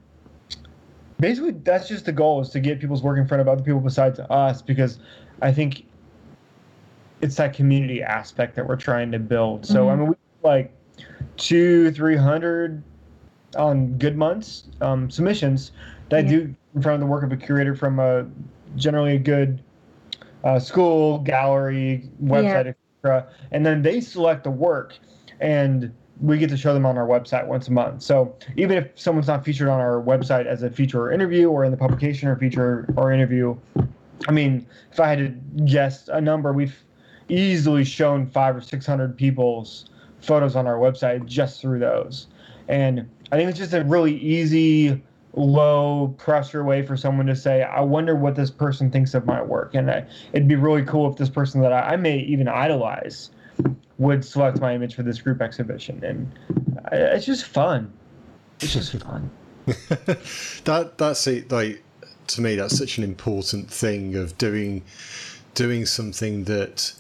[1.19, 3.80] basically, that's just the goal: is to get people's work in front of other people
[3.80, 4.99] besides us, because
[5.41, 5.86] I think
[7.21, 9.65] it's that community aspect that we're trying to build.
[9.65, 9.89] So mm-hmm.
[9.89, 10.71] I mean, we like
[11.38, 12.84] two, three hundred
[13.58, 15.71] on good months um, submissions
[16.10, 16.30] that yeah.
[16.30, 18.27] do in front of the work of a curator from a
[18.75, 19.63] generally a good
[20.43, 22.73] uh, school, gallery, website, yeah.
[23.13, 23.27] etc.
[23.51, 24.97] And then they select the work,
[25.39, 28.01] and we get to show them on our website once a month.
[28.01, 31.63] So even if someone's not featured on our website as a feature or interview, or
[31.63, 33.56] in the publication or feature or interview,
[34.27, 35.27] I mean, if I had to
[35.65, 36.84] guess a number, we've
[37.30, 39.86] easily shown five or six hundred people's
[40.21, 42.27] photos on our website just through those.
[42.67, 45.01] And I think it's just a really easy,
[45.34, 49.41] low pressure way for someone to say, I wonder what this person thinks of my
[49.41, 49.75] work.
[49.75, 53.30] And I, it'd be really cool if this person that I, I, may even idolize
[53.98, 56.04] would select my image for this group exhibition.
[56.04, 56.32] And
[56.92, 57.92] it's just fun.
[58.62, 59.30] It's just fun.
[59.66, 61.52] that that's it.
[61.52, 61.84] Like
[62.28, 64.84] to me, that's such an important thing of doing
[65.56, 66.94] doing something that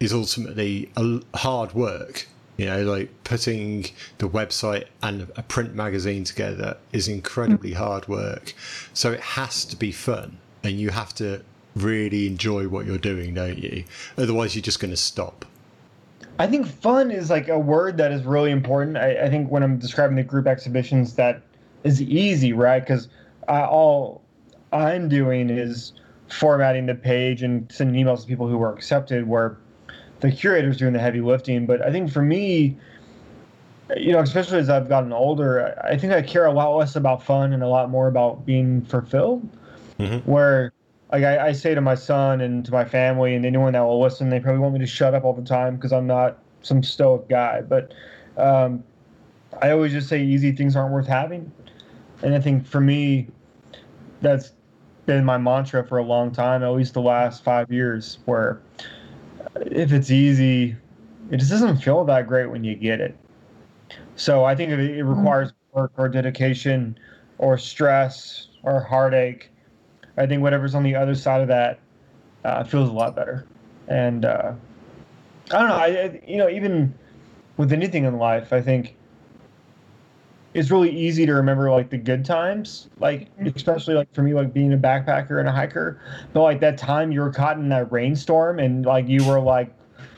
[0.00, 3.86] is ultimately a hard work you know, like putting
[4.18, 7.76] the website and a print magazine together is incredibly mm.
[7.76, 8.54] hard work.
[8.92, 11.42] So it has to be fun and you have to
[11.74, 13.84] really enjoy what you're doing, don't you?
[14.16, 15.44] Otherwise, you're just going to stop.
[16.38, 18.96] I think fun is like a word that is really important.
[18.96, 21.42] I, I think when I'm describing the group exhibitions, that
[21.84, 22.80] is easy, right?
[22.80, 23.08] Because
[23.48, 24.22] all
[24.72, 25.92] I'm doing is
[26.28, 29.56] formatting the page and sending emails to people who were accepted, where
[30.20, 31.66] the curator's doing the heavy lifting.
[31.66, 32.76] But I think for me,
[33.96, 37.22] you know, especially as I've gotten older, I think I care a lot less about
[37.22, 39.48] fun and a lot more about being fulfilled.
[40.00, 40.28] Mm-hmm.
[40.28, 40.72] Where,
[41.14, 44.02] like, I, I, say to my son and to my family and anyone that will
[44.02, 46.82] listen, they probably want me to shut up all the time because I'm not some
[46.82, 47.60] stoic guy.
[47.60, 47.94] But
[48.36, 48.82] um,
[49.62, 51.52] I always just say easy things aren't worth having.
[52.22, 53.28] And I think for me,
[54.22, 54.54] that's
[55.06, 58.60] been my mantra for a long time, at least the last five years, where
[59.54, 60.74] if it's easy,
[61.30, 63.16] it just doesn't feel that great when you get it.
[64.16, 66.98] So I think if it requires work or dedication
[67.38, 69.52] or stress or heartache,
[70.16, 71.80] I think whatever's on the other side of that
[72.44, 73.46] uh, feels a lot better.
[73.88, 74.52] And uh,
[75.50, 75.74] I don't know.
[75.74, 76.94] I you know even
[77.56, 78.96] with anything in life, I think
[80.54, 84.54] it's really easy to remember like the good times, like especially like for me, like
[84.54, 86.00] being a backpacker and a hiker.
[86.32, 89.74] But like that time you were caught in that rainstorm and like you were like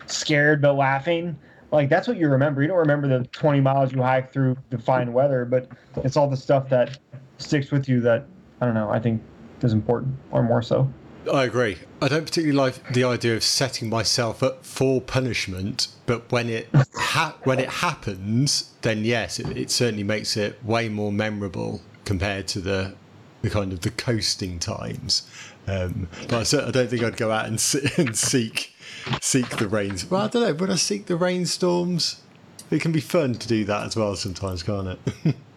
[0.06, 1.36] scared but laughing.
[1.72, 2.62] Like that's what you remember.
[2.62, 5.68] You don't remember the 20 miles you hiked through the fine weather, but
[6.04, 6.98] it's all the stuff that
[7.38, 8.26] sticks with you that
[8.60, 8.90] I don't know.
[8.90, 9.22] I think
[9.62, 10.90] is important or more so.
[11.32, 11.78] I agree.
[12.00, 16.68] I don't particularly like the idea of setting myself up for punishment, but when it
[16.94, 22.46] ha- when it happens, then yes, it, it, certainly makes it way more memorable compared
[22.48, 22.94] to the
[23.42, 25.28] the kind of the coasting times.
[25.66, 27.54] Um, but I, I, don't think I'd go out and,
[27.98, 28.72] and seek
[29.20, 30.08] seek the rains.
[30.08, 30.54] Well, I don't know.
[30.54, 32.22] Would I seek the rainstorms?
[32.70, 35.36] It can be fun to do that as well sometimes, can't it?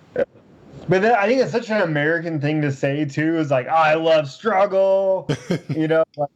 [0.90, 3.38] But then I think it's such an American thing to say too.
[3.38, 5.30] Is like, oh, I love struggle.
[5.70, 6.30] you know, like,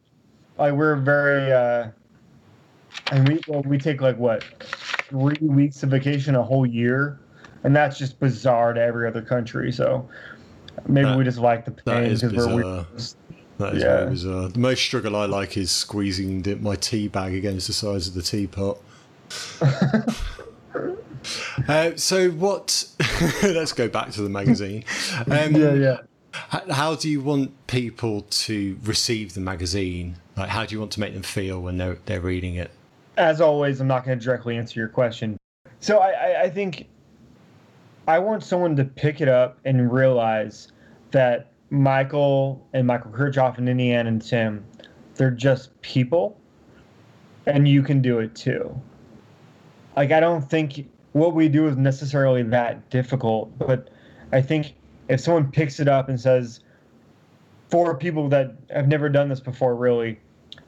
[0.56, 1.52] like, we're very.
[1.52, 1.88] uh
[3.10, 4.44] and we well, we take like what
[5.08, 7.20] three weeks of vacation a whole year,
[7.64, 9.72] and that's just bizarre to every other country.
[9.72, 10.08] So
[10.86, 12.86] maybe that, we just like the pain because we're weird.
[13.58, 13.96] That is yeah.
[13.96, 14.48] very bizarre.
[14.48, 18.22] The most struggle I like is squeezing my tea bag against the sides of the
[18.22, 18.78] teapot.
[21.68, 22.84] Uh, so what?
[23.42, 24.84] let's go back to the magazine.
[25.30, 25.96] Um, yeah, yeah.
[26.32, 30.16] How do you want people to receive the magazine?
[30.36, 32.70] Like, how do you want to make them feel when they're they're reading it?
[33.16, 35.38] As always, I'm not going to directly answer your question.
[35.80, 36.88] So I, I, I think
[38.08, 40.72] I want someone to pick it up and realize
[41.12, 44.64] that Michael and Michael Kirchoff and Ninian and Tim,
[45.14, 46.38] they're just people,
[47.46, 48.74] and you can do it too.
[49.96, 53.56] Like I don't think what we do is necessarily that difficult.
[53.56, 53.88] But
[54.32, 54.74] I think
[55.08, 56.60] if someone picks it up and says,
[57.70, 60.18] for people that have never done this before, really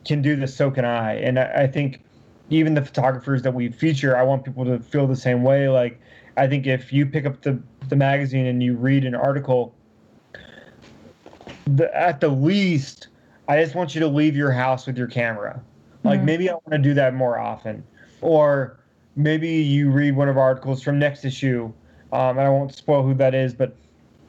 [0.04, 1.14] can do this, so can I.
[1.14, 2.02] And I, I think
[2.48, 5.68] even the photographers that we feature, I want people to feel the same way.
[5.68, 6.00] Like,
[6.36, 9.74] I think if you pick up the, the magazine and you read an article,
[11.64, 13.08] the, at the least,
[13.48, 15.60] I just want you to leave your house with your camera.
[16.04, 16.26] Like, mm-hmm.
[16.26, 17.82] maybe I want to do that more often.
[18.20, 18.78] Or
[19.16, 21.72] maybe you read one of our articles from next issue.
[22.12, 23.74] Um, I won't spoil who that is, but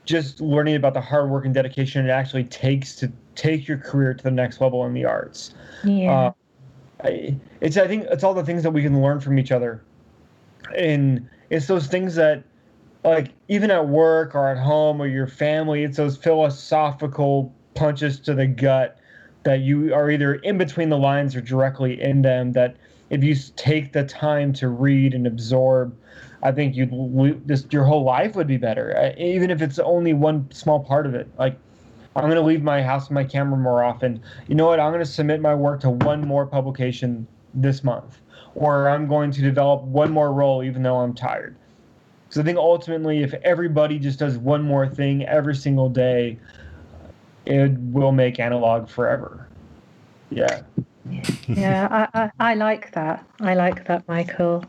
[0.06, 4.14] just learning about the hard work and dedication it actually takes to take your career
[4.14, 5.54] to the next level in the arts.
[5.84, 6.32] Yeah.
[7.04, 7.12] Uh,
[7.62, 9.84] it's I think it's all the things that we can learn from each other,
[10.76, 12.44] and it's those things that,
[13.04, 18.34] like even at work or at home or your family, it's those philosophical punches to
[18.34, 18.98] the gut
[19.44, 22.54] that you are either in between the lines or directly in them.
[22.54, 22.78] That
[23.10, 25.96] if you take the time to read and absorb
[26.44, 30.50] I think you'd just your whole life would be better, even if it's only one
[30.52, 31.28] small part of it.
[31.38, 31.58] Like,
[32.16, 34.22] I'm going to leave my house with my camera more often.
[34.48, 34.80] You know what?
[34.80, 38.22] I'm going to submit my work to one more publication this month,
[38.56, 41.56] or I'm going to develop one more roll, even though I'm tired.
[42.30, 46.38] So I think ultimately, if everybody just does one more thing every single day,
[47.46, 49.48] it will make analog forever.
[50.30, 50.62] Yeah
[51.48, 53.26] yeah, I, I, I, like that.
[53.42, 54.64] I like that, Michael.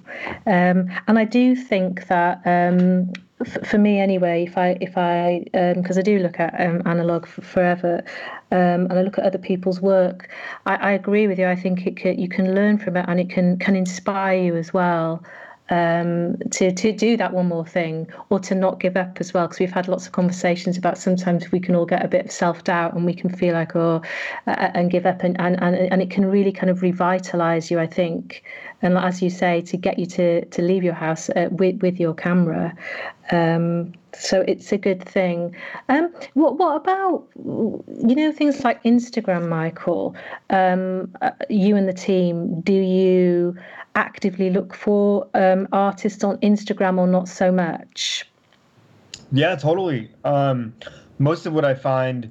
[0.47, 5.45] Um, and I do think that um, f- for me anyway, if I if I
[5.75, 8.03] because um, I do look at um, analog forever,
[8.51, 10.29] um, and I look at other people's work,
[10.67, 11.49] I, I agree with you.
[11.49, 14.57] I think it can, you can learn from it, and it can can inspire you
[14.57, 15.23] as well
[15.71, 19.47] um, to to do that one more thing or to not give up as well
[19.47, 22.33] because we've had lots of conversations about sometimes we can all get a bit of
[22.33, 24.03] self doubt and we can feel like oh
[24.47, 27.79] uh, and give up and, and and and it can really kind of revitalize you
[27.79, 28.43] I think.
[28.81, 32.01] And as you say to get you to to leave your house uh, with with
[32.01, 32.75] your camera
[33.31, 35.55] um, so it's a good thing.
[35.89, 40.15] Um, what what about you know things like Instagram, Michael?
[40.51, 43.57] Um, uh, you and the team, do you
[43.95, 48.27] actively look for um, artists on Instagram or not so much?
[49.33, 50.11] Yeah, totally.
[50.25, 50.75] Um,
[51.19, 52.31] most of what I find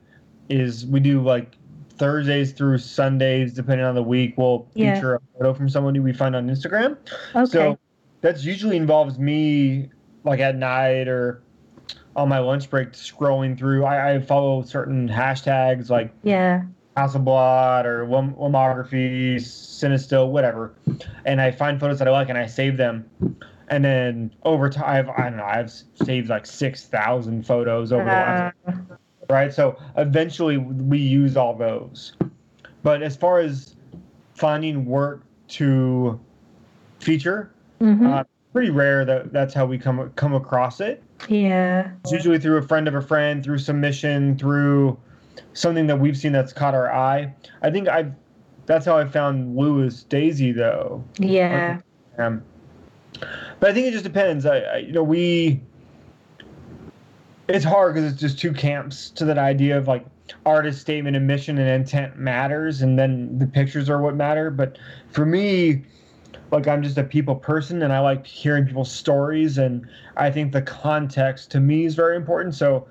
[0.49, 1.55] is we do like
[1.97, 4.95] Thursdays through Sundays, depending on the week, we'll yeah.
[4.95, 6.97] feature a photo from somebody we find on Instagram.
[7.35, 7.45] Okay.
[7.51, 7.79] So
[8.21, 9.89] that's usually involves me
[10.23, 11.41] like at night or
[12.17, 13.85] on my lunch break scrolling through.
[13.85, 16.63] I, I follow certain hashtags like yeah
[16.97, 20.73] Hasselblad or Lomography, Cinestill, whatever,
[21.25, 23.09] and I find photos that I like and I save them.
[23.69, 25.71] And then over time, I've, I don't know, I've
[26.03, 28.51] saved like six thousand photos over uh.
[28.65, 28.99] the last.
[29.29, 32.13] Right, so eventually we use all those.
[32.81, 33.75] But as far as
[34.35, 36.17] finding work to
[36.99, 37.51] feature,
[37.81, 38.07] mm-hmm.
[38.07, 41.03] uh, pretty rare that that's how we come come across it.
[41.29, 44.97] Yeah, it's usually through a friend of a friend, through submission, through
[45.53, 47.33] something that we've seen that's caught our eye.
[47.61, 48.13] I think I've
[48.65, 51.03] that's how I found Louis Dazy though.
[51.17, 51.79] Yeah.
[52.17, 52.43] Um,
[53.59, 54.45] but I think it just depends.
[54.45, 55.61] I, I you know we
[57.47, 60.05] it's hard because it's just two camps to that idea of like
[60.45, 64.77] artist statement and mission and intent matters and then the pictures are what matter but
[65.09, 65.81] for me
[66.51, 70.51] like i'm just a people person and i like hearing people's stories and i think
[70.51, 72.87] the context to me is very important so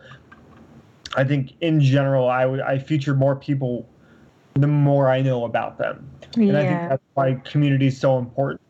[1.16, 3.88] I think in general, I would I feature more people
[4.54, 6.56] the more I know about them, and.
[6.56, 8.60] I think that's why community is so important,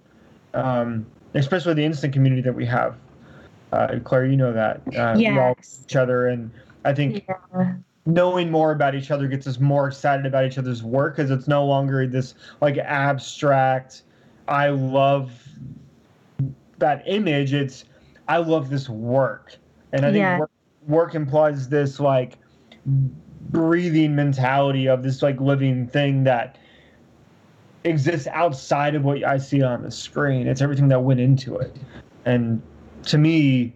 [0.54, 2.96] um, especially the instant community that we have.
[3.72, 5.32] Uh, Claire, you know that uh, yes.
[5.32, 6.50] we all each other, and
[6.84, 7.74] I think yeah.
[8.06, 11.48] knowing more about each other gets us more excited about each other's work because it's
[11.48, 14.02] no longer this like abstract.
[14.48, 15.32] I love
[16.78, 17.52] that image.
[17.52, 17.84] It's
[18.28, 19.56] I love this work,
[19.92, 20.50] and I think work
[20.86, 22.38] work implies this like
[23.50, 26.58] breathing mentality of this like living thing that
[27.84, 30.46] exists outside of what I see on the screen.
[30.46, 31.76] It's everything that went into it.
[32.24, 32.60] And
[33.04, 33.72] to me,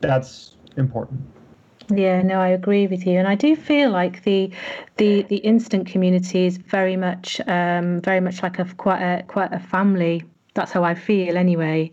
[0.00, 1.20] that's important.
[1.92, 4.50] Yeah, no, I agree with you, and I do feel like the
[4.96, 9.52] the the instant community is very much um, very much like a quite a quite
[9.52, 10.22] a family.
[10.54, 11.90] That's how I feel anyway,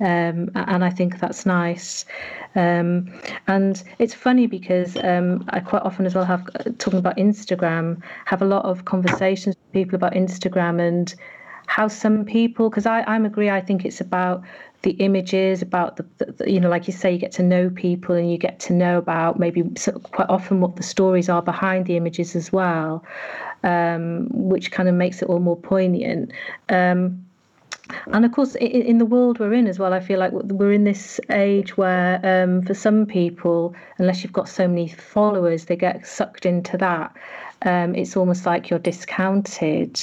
[0.00, 2.06] um, and I think that's nice.
[2.54, 3.12] Um,
[3.46, 8.40] and it's funny because um, I quite often as well have talking about Instagram, have
[8.40, 11.14] a lot of conversations with people about Instagram and
[11.66, 14.42] how some people, because I I'm agree, I think it's about
[14.82, 18.14] the images, about the, the, you know, like you say, you get to know people
[18.14, 19.62] and you get to know about maybe
[20.12, 23.02] quite often what the stories are behind the images as well,
[23.62, 26.32] um, which kind of makes it all more poignant.
[26.68, 27.24] Um,
[28.12, 30.84] and of course in, the world we're in as well i feel like we're in
[30.84, 36.06] this age where um, for some people unless you've got so many followers they get
[36.06, 37.14] sucked into that
[37.62, 40.02] um, it's almost like you're discounted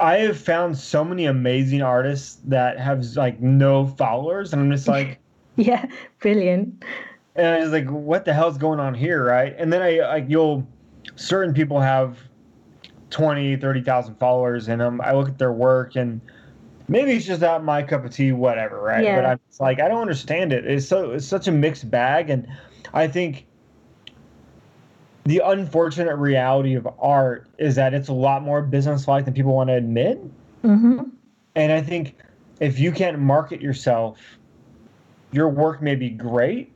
[0.00, 4.88] i have found so many amazing artists that have like no followers and i'm just
[4.88, 5.18] like
[5.56, 5.86] yeah
[6.20, 6.84] brilliant
[7.34, 10.24] and i was like what the hell's going on here right and then i like
[10.28, 10.66] you'll
[11.16, 12.18] certain people have
[13.10, 16.20] 20 30,000 followers and um, I look at their work and
[16.88, 19.04] maybe it's just not my cup of tea, whatever, right?
[19.04, 19.16] Yeah.
[19.16, 20.66] But I'm like, I don't understand it.
[20.66, 22.46] It's so it's such a mixed bag, and
[22.94, 23.46] I think
[25.26, 29.68] the unfortunate reality of art is that it's a lot more business-like than people want
[29.68, 30.18] to admit.
[30.62, 31.00] Mm-hmm.
[31.56, 32.16] And I think
[32.60, 34.18] if you can't market yourself,
[35.32, 36.72] your work may be great,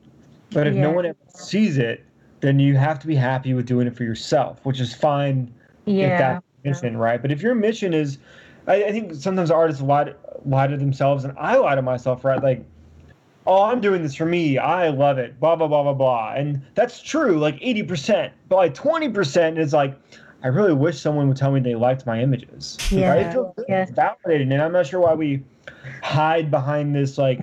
[0.51, 0.83] but if yeah.
[0.83, 2.05] no one ever sees it,
[2.41, 5.53] then you have to be happy with doing it for yourself, which is fine
[5.85, 6.05] yeah.
[6.05, 7.23] if that's your mission, right?
[7.23, 8.19] But if your mission is
[8.67, 12.43] I, I think sometimes artists lie, lie to themselves, and I lie to myself, right?
[12.43, 12.65] Like,
[13.51, 14.59] oh, I'm doing this for me.
[14.59, 15.39] I love it.
[15.41, 18.33] Blah blah blah blah blah, and that's true, like eighty percent.
[18.49, 19.99] But like twenty percent is like,
[20.45, 22.79] I really wish someone would tell me they liked my images.
[22.91, 23.27] Yeah, right?
[23.27, 23.87] it yeah.
[23.91, 25.43] validated, and I'm not sure why we
[26.03, 27.41] hide behind this like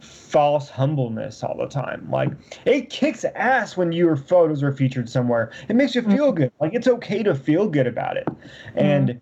[0.00, 2.08] false humbleness all the time.
[2.10, 2.30] Like
[2.64, 5.50] it kicks ass when your photos are featured somewhere.
[5.68, 6.42] It makes you feel mm-hmm.
[6.42, 6.52] good.
[6.60, 8.28] Like it's okay to feel good about it,
[8.76, 9.08] and.
[9.08, 9.18] Mm-hmm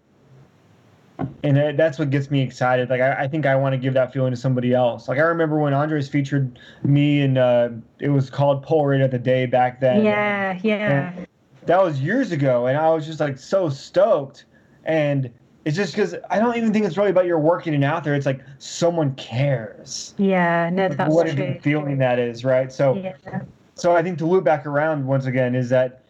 [1.42, 2.90] and that's what gets me excited.
[2.90, 5.09] Like I, I think I want to give that feeling to somebody else.
[5.09, 9.18] Like I remember when Andres featured me and uh, it was called Polaroid of the
[9.18, 10.05] Day back then.
[10.05, 11.12] Yeah, yeah.
[11.12, 11.27] And
[11.66, 14.44] that was years ago, and I was just like so stoked.
[14.85, 15.31] And
[15.64, 18.14] it's just because I don't even think it's really about your work getting out there.
[18.14, 20.14] It's like someone cares.
[20.18, 21.33] Yeah, no, that's what true.
[21.33, 22.72] a good feeling that is, right?
[22.72, 23.42] So, yeah.
[23.75, 26.03] so I think to loop back around once again is that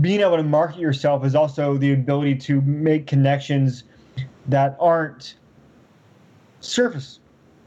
[0.00, 3.84] being able to market yourself is also the ability to make connections
[4.48, 5.36] that aren't
[6.60, 7.20] surface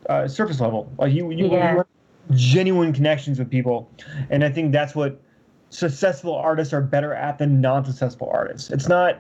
[0.10, 0.92] uh, surface level.
[0.98, 1.76] Like you, you, yeah.
[1.76, 1.86] you
[2.32, 3.90] genuine connections with people,
[4.30, 5.22] and I think that's what
[5.70, 8.70] successful artists are better at than non-successful artists.
[8.72, 9.20] It's not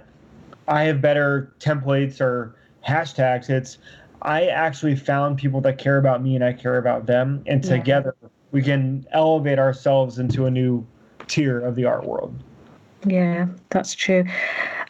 [0.67, 2.55] I have better templates or
[2.87, 3.49] hashtags.
[3.49, 3.77] It's
[4.21, 7.77] I actually found people that care about me and I care about them, and yeah.
[7.77, 8.15] together
[8.51, 10.85] we can elevate ourselves into a new
[11.27, 12.33] tier of the art world.
[13.05, 14.25] Yeah, that's true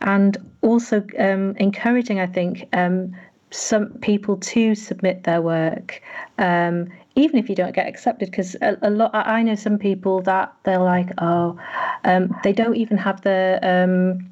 [0.02, 3.16] and also um, encouraging, I think, um,
[3.52, 6.02] some people to submit their work,
[6.40, 8.32] um, even if you don't get accepted.
[8.32, 11.58] Because a, a, lot, I know some people that they're like, oh,
[12.04, 14.30] um, they don't even have the um,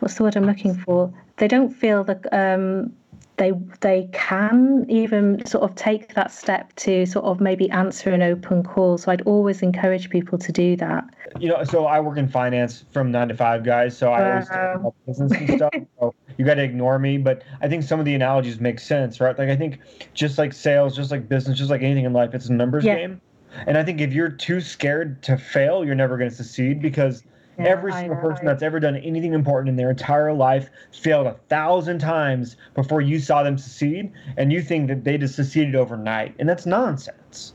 [0.00, 1.12] what's the word I'm looking for?
[1.36, 2.92] They don't feel the um,
[3.40, 8.22] they they can even sort of take that step to sort of maybe answer an
[8.22, 8.98] open call.
[8.98, 11.04] So I'd always encourage people to do that.
[11.38, 13.96] You know, so I work in finance from nine to five, guys.
[13.96, 14.42] So I
[14.74, 15.72] always business and stuff.
[15.98, 19.20] so you got to ignore me, but I think some of the analogies make sense,
[19.20, 19.36] right?
[19.38, 19.78] Like I think
[20.12, 22.96] just like sales, just like business, just like anything in life, it's a numbers yeah.
[22.96, 23.22] game.
[23.66, 27.24] And I think if you're too scared to fail, you're never going to succeed because
[27.58, 31.34] yeah, Every single person that's ever done anything important in their entire life failed a
[31.48, 36.34] thousand times before you saw them succeed, and you think that they just succeeded overnight,
[36.38, 37.52] and that's nonsense.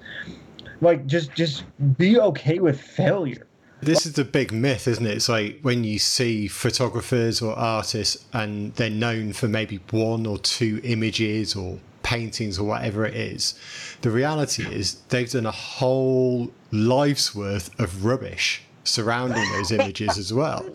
[0.82, 1.64] Like, just just
[1.98, 3.48] be okay with failure.
[3.82, 5.12] This is the big myth, isn't it?
[5.12, 10.38] It's like when you see photographers or artists and they're known for maybe one or
[10.38, 13.54] two images or paintings or whatever it is.
[14.02, 20.34] The reality is they've done a whole life's worth of rubbish surrounding those images as
[20.34, 20.66] well.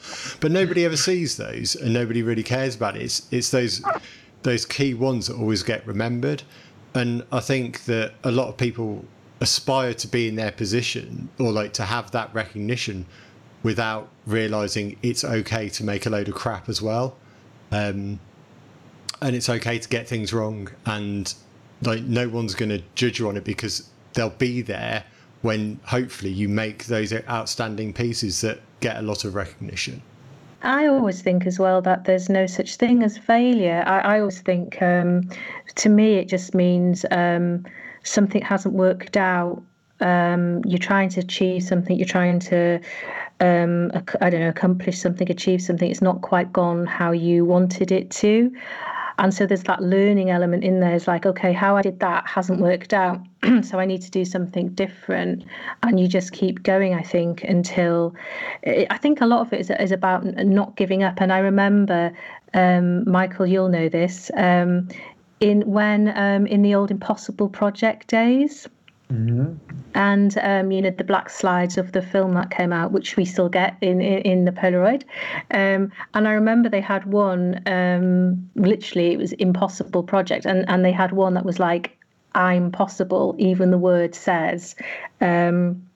[0.40, 3.02] But nobody ever sees those, and nobody really cares about it.
[3.02, 3.82] It's it's those
[4.42, 6.42] those key ones that always get remembered,
[6.94, 9.04] and I think that a lot of people
[9.40, 13.06] aspire to be in their position or like to have that recognition
[13.62, 17.16] without realizing it's okay to make a load of crap as well.
[17.72, 18.20] Um,
[19.22, 21.34] and it's okay to get things wrong and
[21.82, 25.04] like no one's going to judge you on it because they'll be there
[25.42, 30.02] when hopefully you make those outstanding pieces that get a lot of recognition.
[30.62, 33.82] I always think as well that there's no such thing as failure.
[33.86, 35.28] I, I always think, um,
[35.76, 37.64] to me, it just means um,
[38.02, 39.62] something hasn't worked out.
[40.00, 41.96] Um, you're trying to achieve something.
[41.96, 42.80] You're trying to,
[43.40, 45.90] um, I don't know, accomplish something, achieve something.
[45.90, 48.52] It's not quite gone how you wanted it to.
[49.18, 50.94] And so there's that learning element in there.
[50.94, 53.20] It's like, okay, how I did that hasn't worked out.
[53.62, 55.44] so I need to do something different.
[55.82, 58.14] And you just keep going, I think, until
[58.64, 61.20] I think a lot of it is, is about not giving up.
[61.20, 62.12] And I remember,
[62.54, 64.88] um, Michael, you'll know this, um,
[65.40, 68.68] in when um, in the old Impossible Project days.
[69.10, 69.54] Mm-hmm.
[69.96, 73.24] and um, you know the black slides of the film that came out, which we
[73.24, 75.02] still get in in, in the Polaroid.
[75.50, 80.84] Um, and I remember they had one, um, literally, it was impossible project, and and
[80.84, 81.98] they had one that was like,
[82.34, 84.76] "I'm possible," even the word says.
[85.20, 85.86] Um,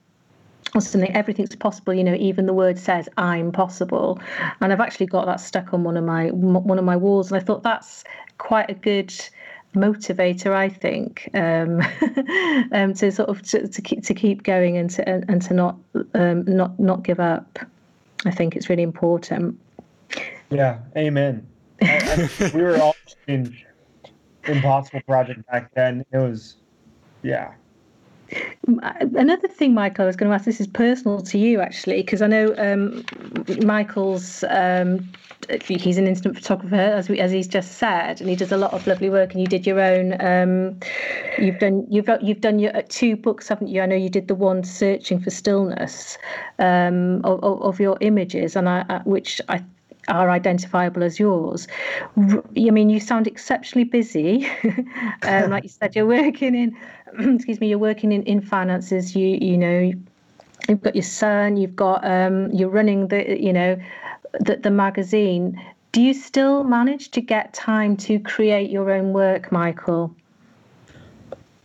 [0.73, 4.19] or something everything's possible you know even the word says i'm possible
[4.59, 7.41] and i've actually got that stuck on one of my one of my walls and
[7.41, 8.03] i thought that's
[8.39, 9.13] quite a good
[9.75, 11.81] motivator, I think, um,
[12.71, 15.53] um, to sort of to, to, keep to keep going and to and, and to
[15.53, 15.77] not
[16.13, 17.59] um, not not give up.
[18.25, 19.59] I think it's really important.
[20.49, 21.45] Yeah, amen.
[21.81, 22.95] I, I, we were all
[23.27, 23.55] in
[24.45, 26.05] Impossible Project back then.
[26.11, 26.57] It was,
[27.21, 27.53] yeah,
[28.67, 30.45] Another thing, Michael, I was going to ask.
[30.45, 33.05] This is personal to you, actually, because I know um,
[33.63, 34.43] Michael's.
[34.49, 35.11] Um,
[35.61, 38.73] he's an instant photographer, as we, as he's just said, and he does a lot
[38.73, 39.33] of lovely work.
[39.33, 40.19] And you did your own.
[40.19, 40.79] Um,
[41.37, 43.81] you've done you've you've done your uh, two books, haven't you?
[43.81, 46.17] I know you did the one searching for stillness
[46.57, 49.63] um, of, of, your images, and I, which I
[50.07, 51.67] are identifiable as yours.
[52.17, 54.47] I mean, you sound exceptionally busy.
[55.23, 56.77] um, like you said, you're working in,
[57.35, 59.15] excuse me, you're working in, in finances.
[59.15, 59.91] You you know,
[60.69, 61.57] you've got your son.
[61.57, 63.77] You've got um, you're running the you know,
[64.39, 65.61] the the magazine.
[65.91, 70.13] Do you still manage to get time to create your own work, Michael?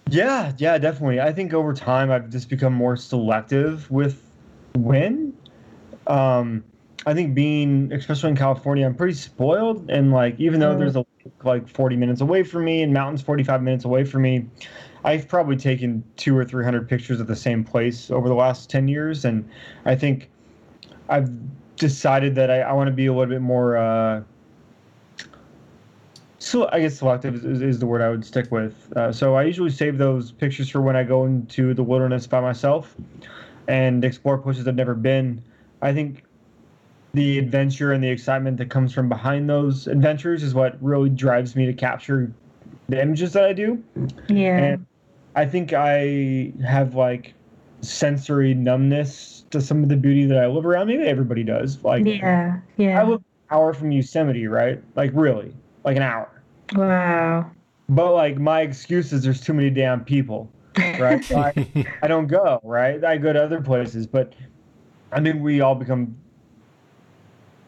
[0.09, 1.20] Yeah, yeah, definitely.
[1.20, 4.22] I think over time I've just become more selective with
[4.74, 5.34] when.
[6.07, 6.64] Um,
[7.07, 9.90] I think being, especially in California, I'm pretty spoiled.
[9.90, 11.07] And like, even though there's a
[11.44, 14.46] like 40 minutes away from me and mountains 45 minutes away from me,
[15.05, 18.86] I've probably taken two or 300 pictures of the same place over the last 10
[18.88, 19.24] years.
[19.24, 19.48] And
[19.86, 20.30] I think
[21.09, 21.30] I've
[21.76, 24.22] decided that I, I want to be a little bit more, uh,
[26.38, 28.92] so I guess selective is, is, the word I would stick with.
[28.94, 32.40] Uh, so I usually save those pictures for when I go into the wilderness by
[32.40, 32.94] myself
[33.68, 35.42] and explore places I've never been.
[35.82, 36.24] I think
[37.13, 41.57] the adventure and the excitement that comes from behind those adventures is what really drives
[41.57, 42.33] me to capture
[42.89, 43.83] the images that I do.
[44.29, 44.59] Yeah.
[44.59, 44.87] And
[45.35, 47.35] I think I have like
[47.81, 50.89] sensory numbness to some of the beauty that I live around.
[50.89, 51.83] Maybe everybody does.
[51.83, 52.59] Like Yeah.
[52.77, 53.01] Yeah.
[53.01, 54.83] I live an hour from Yosemite, right?
[54.95, 55.55] Like really.
[55.85, 56.43] Like an hour.
[56.75, 57.51] Wow.
[57.89, 60.51] But like my excuse is there's too many damn people.
[60.79, 61.29] Right.
[61.33, 63.05] I, I don't go, right?
[63.05, 64.07] I go to other places.
[64.07, 64.35] But
[65.11, 66.17] I mean we all become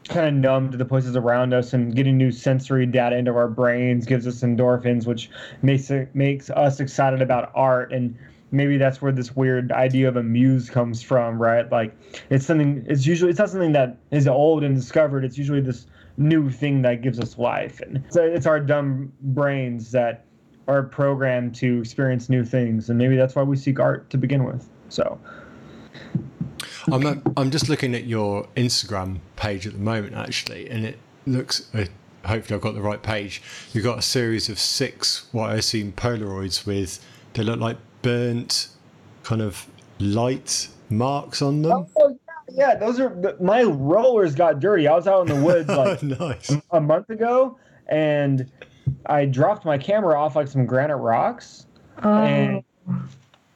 [0.09, 3.48] kind of numb to the places around us and getting new sensory data into our
[3.48, 5.30] brains gives us endorphins which
[5.62, 8.16] makes it makes us excited about art and
[8.50, 11.70] maybe that's where this weird idea of a muse comes from right?
[11.70, 11.96] Like
[12.30, 15.86] it's something it's usually it's not something that is old and discovered it's usually this
[16.16, 20.24] new thing that gives us life and so it's our dumb brains that
[20.68, 24.44] are programmed to experience new things and maybe that's why we seek art to begin
[24.44, 25.18] with so
[26.90, 30.98] I'm a, I'm just looking at your Instagram page at the moment, actually, and it
[31.26, 31.68] looks.
[31.74, 31.86] Uh,
[32.24, 33.42] hopefully, I've got the right page.
[33.72, 37.04] You've got a series of six what I assume Polaroids with.
[37.34, 38.68] They look like burnt,
[39.22, 39.66] kind of
[39.98, 41.86] light marks on them.
[41.96, 42.18] Oh,
[42.50, 44.86] yeah, those are my rollers got dirty.
[44.86, 46.54] I was out in the woods like nice.
[46.70, 47.58] a month ago,
[47.88, 48.50] and
[49.06, 51.66] I dropped my camera off like some granite rocks,
[52.02, 52.22] oh.
[52.22, 52.64] and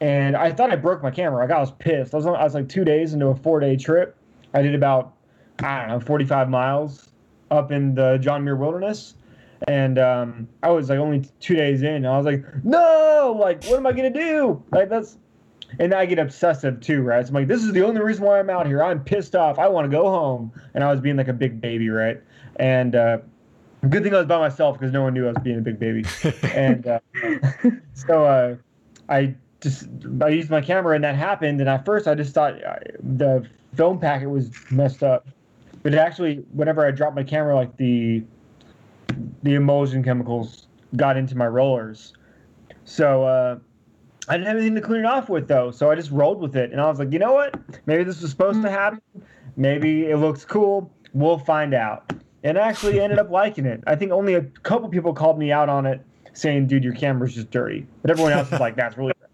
[0.01, 1.43] and I thought I broke my camera.
[1.43, 2.15] Like I was pissed.
[2.15, 4.17] I was, I was like two days into a four day trip.
[4.55, 5.15] I did about
[5.63, 7.09] I don't know 45 miles
[7.51, 9.15] up in the John Muir Wilderness,
[9.69, 11.95] and um, I was like only two days in.
[11.95, 14.63] And I was like, no, like what am I gonna do?
[14.71, 15.17] Like that's,
[15.79, 17.25] and I get obsessive too, right?
[17.25, 18.83] So I'm like, this is the only reason why I'm out here.
[18.83, 19.59] I'm pissed off.
[19.59, 22.21] I want to go home, and I was being like a big baby, right?
[22.57, 23.19] And uh,
[23.89, 25.79] good thing I was by myself because no one knew I was being a big
[25.79, 26.05] baby.
[26.55, 27.01] and uh,
[27.95, 28.57] so uh,
[29.09, 29.89] I just
[30.23, 31.61] I used my camera and that happened.
[31.61, 35.29] And at first, I just thought uh, the film packet was messed up,
[35.83, 38.23] but it actually, whenever I dropped my camera, like the
[39.43, 42.13] the emulsion chemicals got into my rollers.
[42.85, 43.59] So uh,
[44.29, 46.57] I didn't have anything to clean it off with though, so I just rolled with
[46.57, 46.73] it.
[46.73, 47.55] And I was like, you know what?
[47.87, 49.01] Maybe this was supposed to happen.
[49.57, 50.91] Maybe it looks cool.
[51.13, 52.13] We'll find out.
[52.45, 53.83] And I actually ended up liking it.
[53.87, 56.01] I think only a couple people called me out on it,
[56.33, 59.26] saying, "Dude, your camera's just dirty." But everyone else was like, "That's really bad."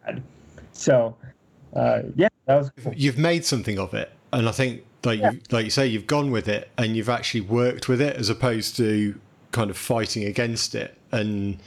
[0.83, 1.16] So,
[1.76, 2.70] uh, yeah, that was.
[2.83, 2.93] Cool.
[2.97, 5.30] You've made something of it, and I think, like yeah.
[5.30, 8.28] you, like you say, you've gone with it, and you've actually worked with it, as
[8.28, 9.18] opposed to
[9.53, 10.99] kind of fighting against it.
[11.12, 11.59] And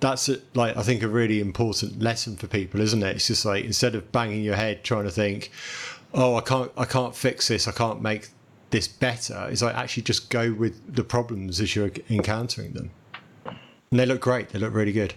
[0.00, 3.14] that's a, like I think a really important lesson for people, isn't it?
[3.14, 5.52] It's just like instead of banging your head trying to think,
[6.12, 7.68] "Oh, I can't, I can't fix this.
[7.68, 8.30] I can't make
[8.70, 12.90] this better." Is like actually just go with the problems as you're encountering them.
[13.46, 14.48] And they look great.
[14.48, 15.14] They look really good.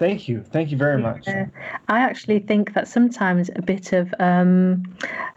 [0.00, 0.42] Thank you.
[0.42, 1.28] Thank you very much.
[1.28, 4.82] I actually think that sometimes a bit of um,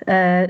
[0.08, 0.48] uh,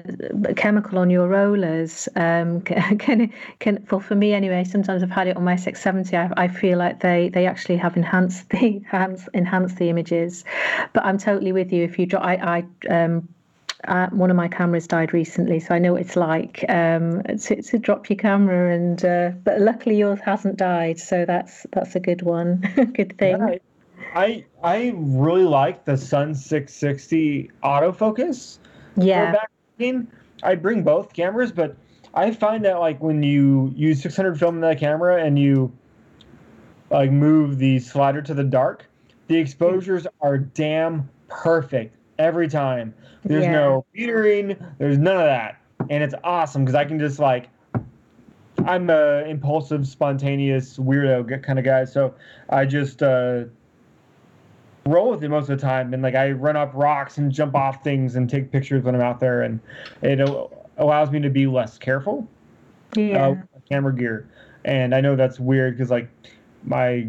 [0.56, 5.36] chemical on your rollers um, can, can, well, for me anyway, sometimes I've had it
[5.36, 6.16] on my 670.
[6.16, 10.46] I, I feel like they, they actually have enhanced the enhanced, enhanced the images.
[10.94, 11.84] But I'm totally with you.
[11.84, 13.28] If you drop, I, I um,
[13.88, 17.62] uh, one of my cameras died recently, so I know what it's like um, to,
[17.64, 18.76] to drop your camera.
[18.76, 22.60] And uh, but luckily yours hasn't died, so that's that's a good one,
[22.94, 23.60] good thing.
[24.16, 28.60] I I really like the Sun 660 autofocus.
[28.96, 29.36] Yeah.
[30.44, 31.76] I bring both cameras, but
[32.14, 35.72] I find that like when you use 600 film in that camera and you
[36.90, 38.86] like move the slider to the dark,
[39.28, 42.94] the exposures are damn perfect every time.
[43.24, 43.52] There's yeah.
[43.52, 45.60] no metering, there's none of that.
[45.90, 47.50] And it's awesome because I can just like
[48.66, 51.86] I'm a impulsive, spontaneous, weirdo kind of guy.
[51.86, 52.14] So
[52.50, 53.46] I just uh,
[54.86, 55.94] roll with it most of the time.
[55.94, 59.02] And like I run up rocks and jump off things and take pictures when I'm
[59.02, 59.60] out there, and
[60.02, 60.28] it
[60.78, 62.28] allows me to be less careful.
[62.96, 63.30] Yeah.
[63.30, 63.36] Uh,
[63.70, 64.30] camera gear,
[64.66, 66.10] and I know that's weird because like
[66.64, 67.08] my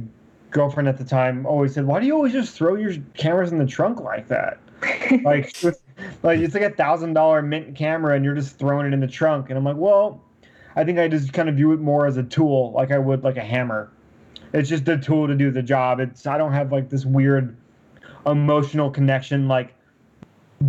[0.51, 3.59] girlfriend at the time always said, "Why do you always just throw your cameras in
[3.59, 4.59] the trunk like that?"
[5.25, 5.81] like, it's,
[6.23, 9.07] like it's like a thousand dollar mint camera, and you're just throwing it in the
[9.07, 9.51] trunk.
[9.51, 10.23] And I'm like, well,
[10.77, 13.25] I think I just kind of view it more as a tool, like I would
[13.25, 13.91] like a hammer.
[14.53, 16.01] It's just a tool to do the job.
[16.01, 17.57] It's I don't have like this weird
[18.27, 19.75] emotional connection like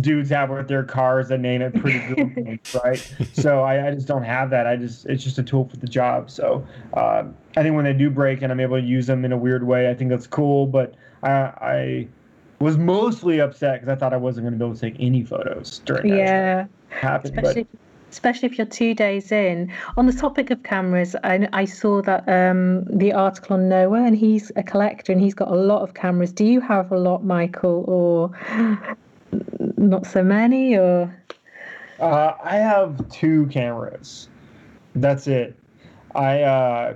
[0.00, 3.14] dudes have with their cars that name it pretty good right?
[3.32, 4.66] So I, I, just don't have that.
[4.66, 6.30] I just it's just a tool for the job.
[6.30, 7.24] So uh,
[7.56, 9.66] i think when they do break and i'm able to use them in a weird
[9.66, 12.08] way i think that's cool but i i
[12.60, 15.24] was mostly upset because i thought i wasn't going to be able to take any
[15.24, 16.66] photos during that yeah.
[16.88, 17.80] Happened especially, but
[18.10, 19.72] especially if you're two days in.
[19.96, 24.16] On the topic of cameras, I, I saw that um, the article on Noah, and
[24.16, 26.32] he's a collector and he's got a lot of cameras.
[26.32, 28.30] Do you have a lot, Michael, or
[29.76, 30.76] not so many?
[30.76, 31.14] Or
[32.00, 34.28] uh, I have two cameras.
[34.94, 35.54] That's it.
[36.14, 36.94] I uh,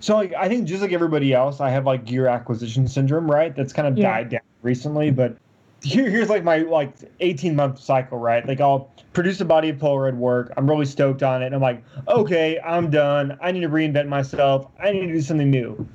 [0.00, 3.54] so like I think just like everybody else, I have like gear acquisition syndrome, right?
[3.54, 4.10] That's kind of yeah.
[4.10, 5.36] died down recently, but
[5.82, 8.46] here, here's like my like 18 month cycle, right?
[8.46, 10.52] Like I'll produce a body of Polaroid work.
[10.56, 11.46] I'm really stoked on it.
[11.46, 13.38] And I'm like, okay, I'm done.
[13.40, 14.66] I need to reinvent myself.
[14.82, 15.86] I need to do something new.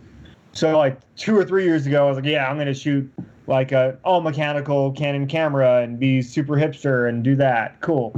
[0.53, 3.11] So like two or three years ago, I was like, yeah, I'm gonna shoot
[3.47, 7.79] like a all mechanical Canon camera and be super hipster and do that.
[7.81, 8.13] Cool.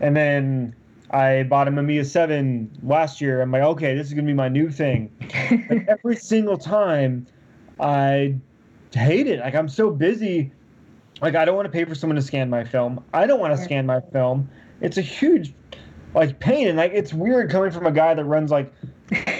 [0.00, 0.74] And then
[1.10, 3.40] I bought a Mamiya 7 last year.
[3.40, 5.10] I'm like, okay, this is gonna be my new thing.
[5.88, 7.26] every single time,
[7.80, 8.36] I
[8.92, 9.40] hate it.
[9.40, 10.52] Like I'm so busy
[11.20, 13.02] like I don't want to pay for someone to scan my film.
[13.14, 13.64] I don't want to yeah.
[13.64, 14.48] scan my film.
[14.80, 15.54] It's a huge
[16.16, 18.72] like pain and like it's weird coming from a guy that runs like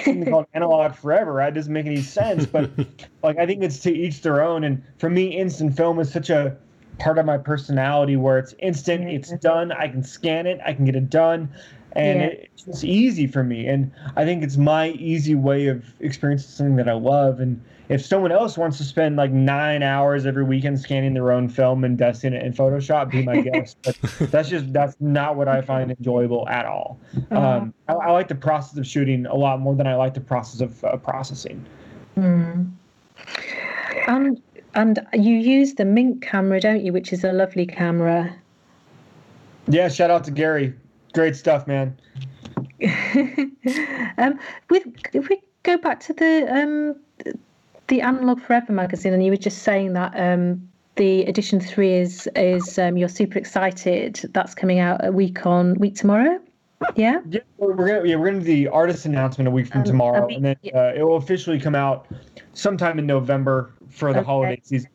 [0.05, 2.71] something called analog forever right it doesn't make any sense but
[3.23, 6.31] like i think it's to each their own and for me instant film is such
[6.31, 6.57] a
[6.99, 10.85] part of my personality where it's instant it's done i can scan it i can
[10.85, 11.49] get it done
[11.93, 12.27] and yeah.
[12.27, 16.77] it, it's easy for me and i think it's my easy way of experiencing something
[16.77, 20.81] that i love and if someone else wants to spend like nine hours every weekend
[20.81, 23.77] scanning their own film and dusting it in Photoshop, be my guest.
[23.83, 23.97] But
[24.31, 26.99] that's just that's not what I find enjoyable at all.
[27.31, 27.41] Uh-huh.
[27.41, 30.21] Um, I, I, like the process of shooting a lot more than I like the
[30.21, 31.65] process of uh, processing.
[32.17, 32.73] Mm.
[34.09, 34.43] And
[34.75, 36.93] and you use the Mint camera, don't you?
[36.93, 38.35] Which is a lovely camera.
[39.69, 40.75] Yeah, shout out to Gary.
[41.13, 41.97] Great stuff, man.
[44.19, 44.39] um,
[44.71, 46.97] with if we go back to the um
[47.89, 52.29] the Analog Forever magazine, and you were just saying that um, the edition three is
[52.35, 54.21] is um, you're super excited.
[54.33, 56.41] That's coming out a week on week tomorrow.
[56.95, 57.21] Yeah.
[57.29, 60.27] Yeah, we're gonna yeah we're gonna do the artist announcement a week from um, tomorrow,
[60.27, 62.07] week, and then uh, it will officially come out
[62.53, 64.27] sometime in November for the okay.
[64.27, 64.91] holiday season.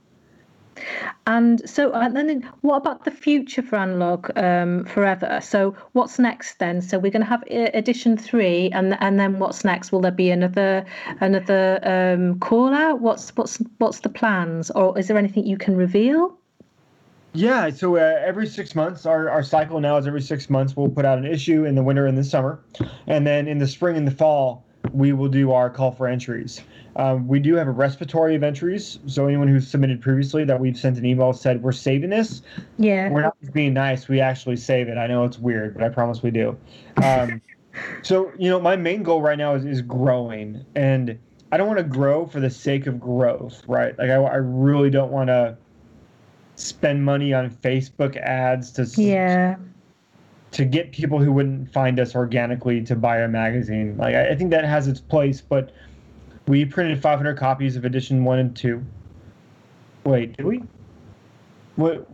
[1.27, 5.39] And so, and uh, then what about the future for Analog um, Forever?
[5.41, 6.81] So, what's next then?
[6.81, 9.91] So, we're going to have edition three, and and then what's next?
[9.91, 10.85] Will there be another
[11.19, 13.01] another um, call out?
[13.01, 16.37] What's what's what's the plans, or is there anything you can reveal?
[17.33, 20.75] Yeah, so uh, every six months, our, our cycle now is every six months.
[20.75, 22.59] We'll put out an issue in the winter and the summer,
[23.07, 26.61] and then in the spring and the fall, we will do our call for entries.
[26.95, 28.99] Um, we do have a respiratory of entries.
[29.05, 32.41] So anyone who's submitted previously that we've sent an email said we're saving this.
[32.77, 33.09] Yeah.
[33.09, 34.07] We're not just being nice.
[34.07, 34.97] We actually save it.
[34.97, 36.57] I know it's weird, but I promise we do.
[37.01, 37.41] Um,
[38.01, 41.17] so you know, my main goal right now is is growing, and
[41.51, 43.97] I don't want to grow for the sake of growth, right?
[43.97, 45.57] Like I, I really don't want to
[46.55, 49.55] spend money on Facebook ads to yeah
[50.51, 53.95] to get people who wouldn't find us organically to buy a magazine.
[53.97, 55.71] Like I, I think that has its place, but
[56.47, 58.83] we printed 500 copies of edition one and two.
[60.03, 60.63] Wait, did we?
[61.75, 62.07] What?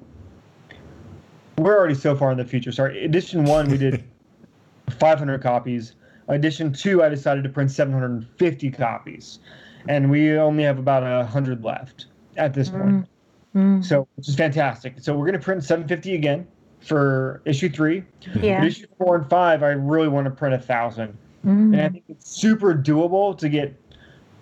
[1.58, 2.72] We're already so far in the future.
[2.72, 4.04] Sorry, edition one we did
[5.00, 5.94] 500 copies.
[6.28, 9.40] Edition two, I decided to print 750 copies,
[9.88, 13.08] and we only have about a hundred left at this point.
[13.56, 13.84] Mm.
[13.84, 14.96] So, which is fantastic.
[15.00, 16.46] So we're going to print 750 again
[16.82, 18.04] for issue three.
[18.42, 18.60] Yeah.
[18.60, 21.74] But issue four and five, I really want to print a thousand, Mm.
[21.74, 23.74] and I think it's super doable to get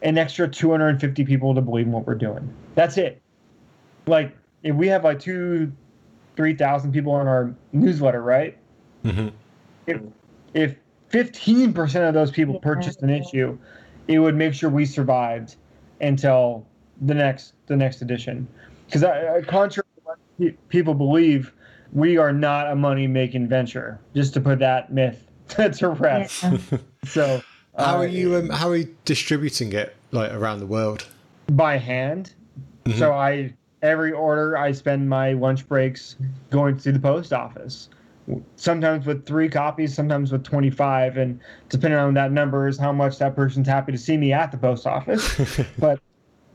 [0.05, 2.47] an extra 250 people to believe in what we're doing.
[2.75, 3.21] That's it.
[4.05, 5.71] Like if we have like two,
[6.35, 8.55] three thousand people on our newsletter, right?
[9.03, 9.33] Mhm.
[9.87, 10.01] If
[10.53, 10.75] if
[11.11, 13.57] 15% of those people purchased an issue,
[14.07, 15.55] it would make sure we survived
[16.01, 16.65] until
[17.01, 18.47] the next the next edition.
[18.85, 19.01] Because
[19.47, 21.51] contrary to what people believe,
[21.93, 23.99] we are not a money making venture.
[24.13, 26.43] Just to put that myth to rest.
[26.43, 26.77] Yeah.
[27.05, 27.41] So
[27.77, 28.35] How uh, are you?
[28.35, 31.05] Um, how are you distributing it like around the world?
[31.51, 32.33] by hand?
[32.85, 32.97] Mhm.
[32.97, 36.15] So I every order I spend my lunch breaks
[36.49, 37.89] going to the post office.
[38.55, 43.19] Sometimes with three copies, sometimes with 25, and depending on that number is how much
[43.19, 45.61] that person's happy to see me at the post office.
[45.77, 45.99] but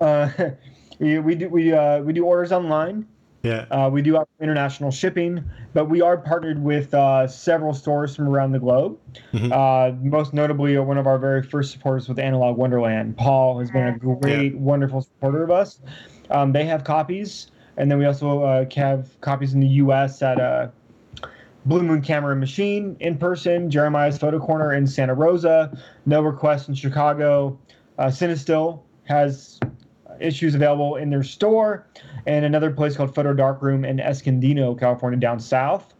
[0.01, 0.29] uh,
[0.99, 3.07] we, we do we uh, we do orders online.
[3.43, 3.65] Yeah.
[3.71, 8.29] Uh, we do have international shipping, but we are partnered with uh, several stores from
[8.29, 8.99] around the globe.
[9.33, 9.51] Mhm.
[9.51, 13.17] Uh, most notably, uh, one of our very first supporters with Analogue Wonderland.
[13.17, 15.81] Paul has been a great, wonderful supporter of us.
[16.31, 20.21] Um, they have copies, and then we also uh, have copies in the U.S.
[20.21, 20.69] at uh,
[21.65, 26.69] Blue Moon Camera and Machine in Portland, Jeremiah's Photo Corner in Santa Rosa, No Request
[26.69, 27.59] in Chicago.
[27.99, 29.59] Uh, Cinestill has
[30.21, 31.87] issues available in their store,
[32.27, 35.95] and another place called Photo Darkroom in Escondido, California, down south.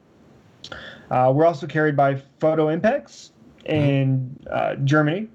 [1.11, 3.31] Uh, we're also carried by Fotoimpex
[3.67, 5.29] in uh, Germany,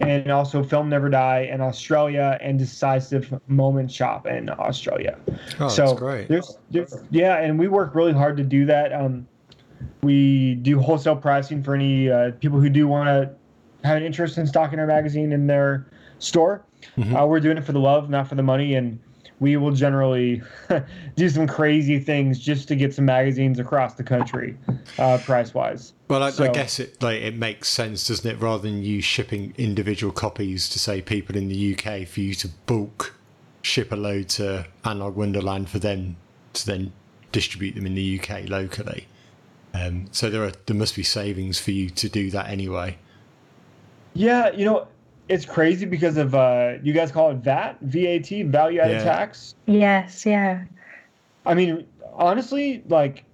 [0.00, 5.18] and also Film Never Die in Australia, and Decisive Moment Shop in Australia.
[5.58, 6.28] Oh, so that's great.
[6.28, 8.92] There's, there's, yeah, and we work really hard to do that.
[8.92, 9.26] Um,
[10.02, 13.34] we do wholesale pricing for any uh, people who do want to
[13.86, 15.90] have an interest in stocking our magazine in their
[16.20, 16.62] store.
[16.96, 17.20] Mhm.
[17.20, 18.98] Uh, we're doing it for the love, not for the money, and
[19.40, 20.42] we will generally
[21.16, 24.56] do some crazy things just to get some magazines across the country,
[24.98, 25.94] uh, price wise.
[26.08, 28.40] Well, I, I guess it like it makes sense, doesn't it?
[28.40, 32.48] Rather than you shipping individual copies to say people in the UK for you to
[32.66, 33.14] bulk
[33.62, 36.16] ship a load to Analogue Wonderland for them
[36.54, 36.92] to then
[37.32, 39.06] distribute them in the UK locally.
[39.72, 42.98] Um, so there are there must be savings for you to do that anyway.
[44.14, 44.88] Yeah, you know,
[45.30, 49.04] it's crazy because of uh, you guys call it VAT, VAT, value added Yeah.
[49.04, 49.54] tax.
[49.66, 50.64] Yes, yeah.
[51.46, 53.24] I mean, honestly, like,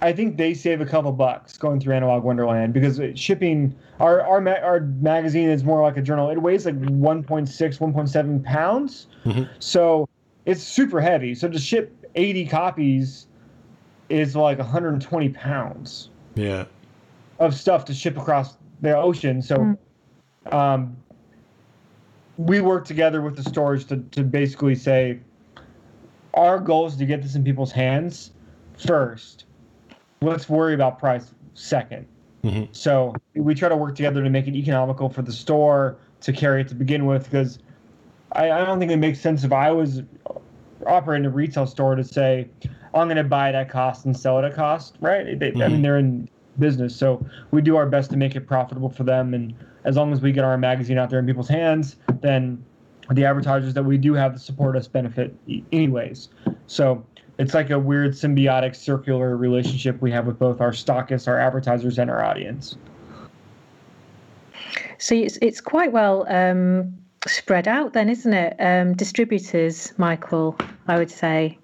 [0.00, 4.40] I think they save a couple bucks going through Analogue Wonderland because shipping our our
[4.40, 6.30] ma- our magazine is more like a journal.
[6.30, 9.48] It weighs like 1.6, 1.7 pounds, Mhm.
[9.58, 10.08] so
[10.44, 11.34] it's super heavy.
[11.34, 13.26] So to ship 80 copies
[14.10, 16.66] is like 120 pounds Yeah.
[17.40, 19.42] of stuff to ship across the ocean.
[19.42, 19.76] So,
[20.52, 20.96] um,
[22.38, 25.18] we work together with the stores to, to basically say
[26.34, 28.32] our goal is to get this in people's hands
[28.78, 29.46] first.
[30.20, 32.06] Let's worry about price second.
[32.44, 32.68] Mhm.
[32.72, 36.60] So we try to work together to make it economical for the store to carry
[36.60, 37.58] it to begin with because
[38.32, 40.02] I, I don't think it makes sense if I was
[40.86, 42.48] operating a retail store to say
[42.94, 45.38] I'm going to buy it at cost and sell it at cost, right?
[45.38, 45.72] They, I Mhm.
[45.72, 46.28] mean, they're in
[46.58, 49.34] business, so we do our best to make it profitable for them.
[49.34, 49.54] And
[49.86, 52.62] as long as we get our magazine out there in people's hands, then
[53.10, 55.34] the advertisers that we do have to support us benefit
[55.72, 56.28] anyways.
[56.66, 57.06] So
[57.38, 61.98] it's like a weird symbiotic circular relationship we have with both our stockists, our advertisers,
[61.98, 62.76] and our audience.
[64.98, 66.92] So it's it's quite well um,
[67.28, 68.56] spread out then, isn't it?
[68.58, 70.56] Um, distributors, Michael,
[70.88, 71.58] I would say,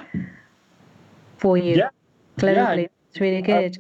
[1.39, 1.89] for you Yeah.
[2.39, 2.83] globally.
[2.83, 2.87] Yeah.
[3.11, 3.79] It's really good.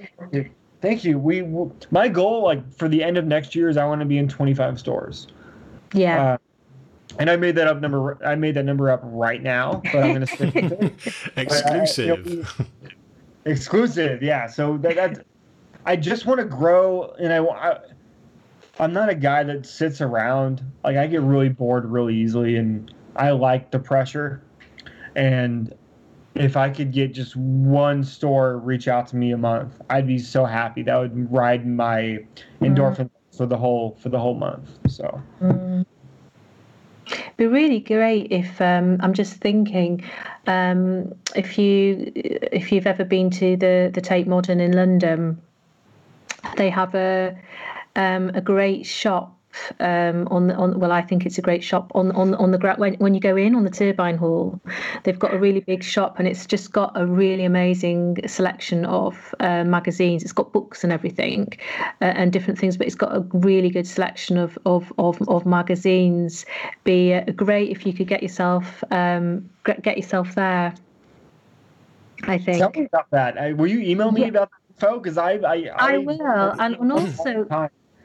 [0.83, 1.17] Thank you.
[1.19, 4.05] We w- my goal, like for the end of next year, is I want to
[4.05, 5.29] be in 25 stores.
[5.95, 6.33] yeah.
[6.33, 6.39] Uh,
[7.19, 8.19] and I made that up number.
[8.25, 11.15] I made that number up right now, but I'm going to stick with it.
[11.37, 12.67] Exclusive.
[13.45, 14.47] Exclusive, yeah.
[14.47, 15.27] So that, that
[15.85, 17.79] I just want to grow, and I, I
[18.81, 20.63] I'm not a guy that sits around.
[20.85, 24.43] Like I get really bored really easily, and I like the pressure.
[25.15, 25.75] And
[26.35, 30.19] if I could get just one store reach out to me a month, I'd be
[30.19, 30.83] so happy.
[30.83, 32.25] That would ride my
[32.61, 34.71] endorphin for the whole for the whole month.
[34.89, 35.85] So Mm.
[37.37, 40.05] Be really great if um, I'm just thinking
[40.47, 45.41] um, if you if you've ever been to the the Tate Modern in London,
[46.57, 47.37] they have a
[47.97, 49.37] um, a great shop
[49.81, 50.79] um, on the on.
[50.79, 53.21] Well, I think it's a great shop on on on the ground when when you
[53.21, 54.61] go in on the Turbine Hall.
[55.05, 59.35] They've got a really big shop, and it's just got a really amazing selection of
[59.41, 60.23] uh, magazines.
[60.23, 61.49] It's got books and everything,
[62.01, 65.47] uh, and different things, but it's got a really good selection of of of, of
[65.47, 66.45] magazines.
[66.85, 70.75] Be uh, great if you could get yourself um, get yourself there.
[72.25, 72.59] I think.
[72.59, 73.39] Tell me about that.
[73.39, 74.29] I, will you email me Yeah.
[74.29, 75.01] about that info?
[75.01, 77.47] Because I, I, I will, and, and also.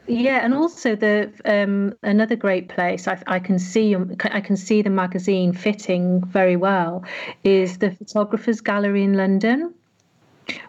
[0.07, 4.81] Yeah, and also the um, another great place I, I can see I can see
[4.81, 7.03] the magazine fitting very well
[7.43, 9.73] is the Photographers Gallery in London,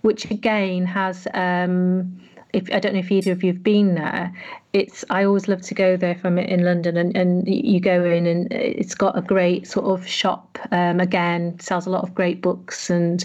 [0.03, 1.27] which again has.
[1.35, 2.21] Um,
[2.53, 4.33] if I don't know if either of you've been there,
[4.73, 8.05] it's I always love to go there if I'm in London and, and you go
[8.05, 10.59] in and it's got a great sort of shop.
[10.71, 13.25] Um, again, sells a lot of great books and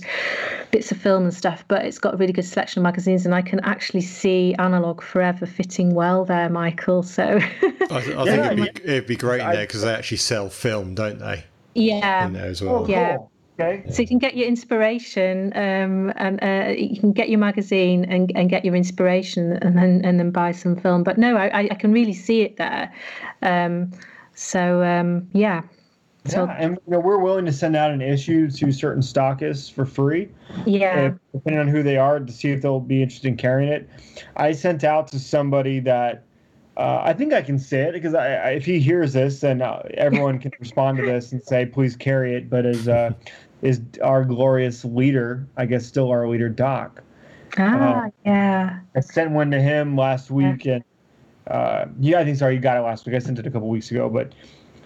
[0.72, 3.34] bits of film and stuff, but it's got a really good selection of magazines and
[3.36, 7.04] I can actually see Analog Forever fitting well there, Michael.
[7.04, 7.24] So
[7.90, 10.18] I, th- I Yeah, think it'd be, it'd be great in there because they actually
[10.18, 11.46] sell film, don't they?
[11.76, 12.28] yeah.
[12.28, 12.90] In there as Oh, well.
[12.90, 13.18] Yeah.
[13.60, 13.84] Okay.
[13.92, 18.32] So you can get your inspiration, um, and uh, you can get your magazine and,
[18.36, 21.04] and get your inspiration, and then and then buy some film.
[21.04, 22.92] But no, I, I can really see it there.
[23.44, 23.92] Um,
[24.34, 25.62] so um, yeah,
[26.26, 29.72] so yeah, and you know, we're willing to send out an issue to certain stockists
[29.72, 30.30] for free,
[30.66, 33.70] yeah, if, depending on who they are, to see if they'll be interested in carrying
[33.70, 33.90] it.
[34.38, 36.24] I sent out to somebody that
[36.78, 39.62] uh, I think I can say it because I, I, if he hears this, then
[39.62, 43.14] uh, everyone can respond to this and say, "Please carry it." But as uh,
[43.64, 47.02] is our glorious leader, I guess, still our leader, Doc.
[47.58, 50.84] ah, yeah, I sent one to him last week, and
[51.48, 53.16] uh, yeah, I think sorry, you got it last week.
[53.16, 54.34] I sent it a couple weeks ago, but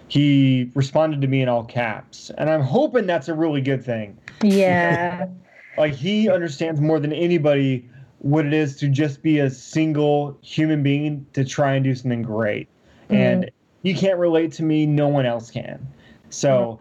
[0.06, 4.16] he responded to me in all caps, and I'm hoping that's a really good thing.
[4.42, 5.26] yeah,
[5.76, 7.88] Like he understands more than anybody
[8.20, 12.22] what it is to just be a single human being to try and do something
[12.22, 12.68] great,
[13.10, 13.50] and
[13.82, 14.86] he can't relate to me.
[14.86, 15.84] No one else can.
[16.30, 16.78] So.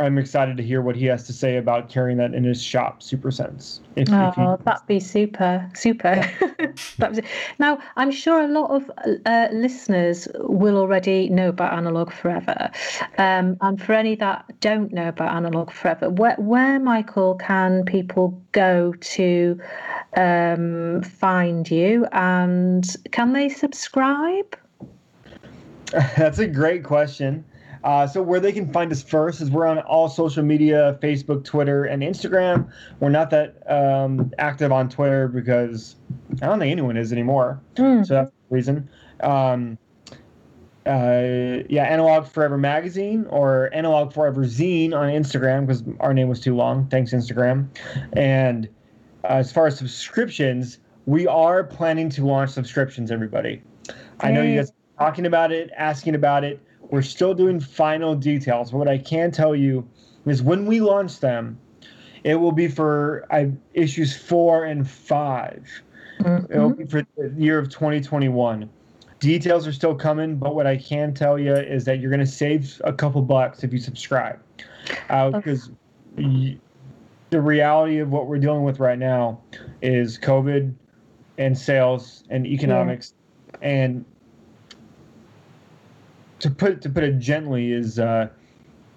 [0.00, 3.02] I'm excited to hear what he has to say about carrying that in his shop,
[3.02, 3.80] Supersense.
[3.96, 6.24] If, if he- Oh, that'd be super, super.
[7.58, 8.90] Now, I'm sure a lot of
[9.26, 12.70] uh, listeners will already know about Analog Forever.
[13.18, 18.40] Um, and for any that don't know about Analog Forever, where, where Michael, can people
[18.52, 19.60] go to
[20.16, 24.56] um, find you and can they subscribe?
[26.16, 27.44] That's a great question.
[27.84, 31.44] Uh, so where they can find us first is we're on all social media, Facebook,
[31.44, 32.70] Twitter, and Instagram.
[33.00, 35.96] We're not that um, active on Twitter because
[36.42, 37.60] I don't think anyone is anymore.
[37.76, 38.02] Hmm.
[38.02, 38.88] So that's the reason.
[39.20, 39.78] Um,
[40.86, 46.40] uh, yeah, Analog Forever Magazine or Analog Forever Zine on Instagram because our name was
[46.40, 46.88] too long.
[46.88, 47.68] Thanks, Instagram.
[48.14, 48.68] And
[49.24, 53.62] uh, as far as subscriptions, we are planning to launch subscriptions, everybody.
[54.20, 56.60] I know you guys are talking about it, asking about it.
[56.90, 58.70] We're still doing final details.
[58.70, 59.86] But what I can tell you
[60.26, 61.58] is when we launch them,
[62.24, 65.82] it will be for uh, issues four and 5
[66.50, 68.68] It'll be for the year of 2021.
[69.20, 72.26] Details are still coming, but what I can tell you is that you're going to
[72.26, 74.40] save a couple bucks if you subscribe.
[75.10, 75.70] Uh, because
[76.16, 79.40] the reality of what we're dealing with right now
[79.82, 80.72] is COVID
[81.36, 83.14] and sales and economics.
[83.60, 84.04] And
[86.40, 88.28] to put to put it gently, is uh,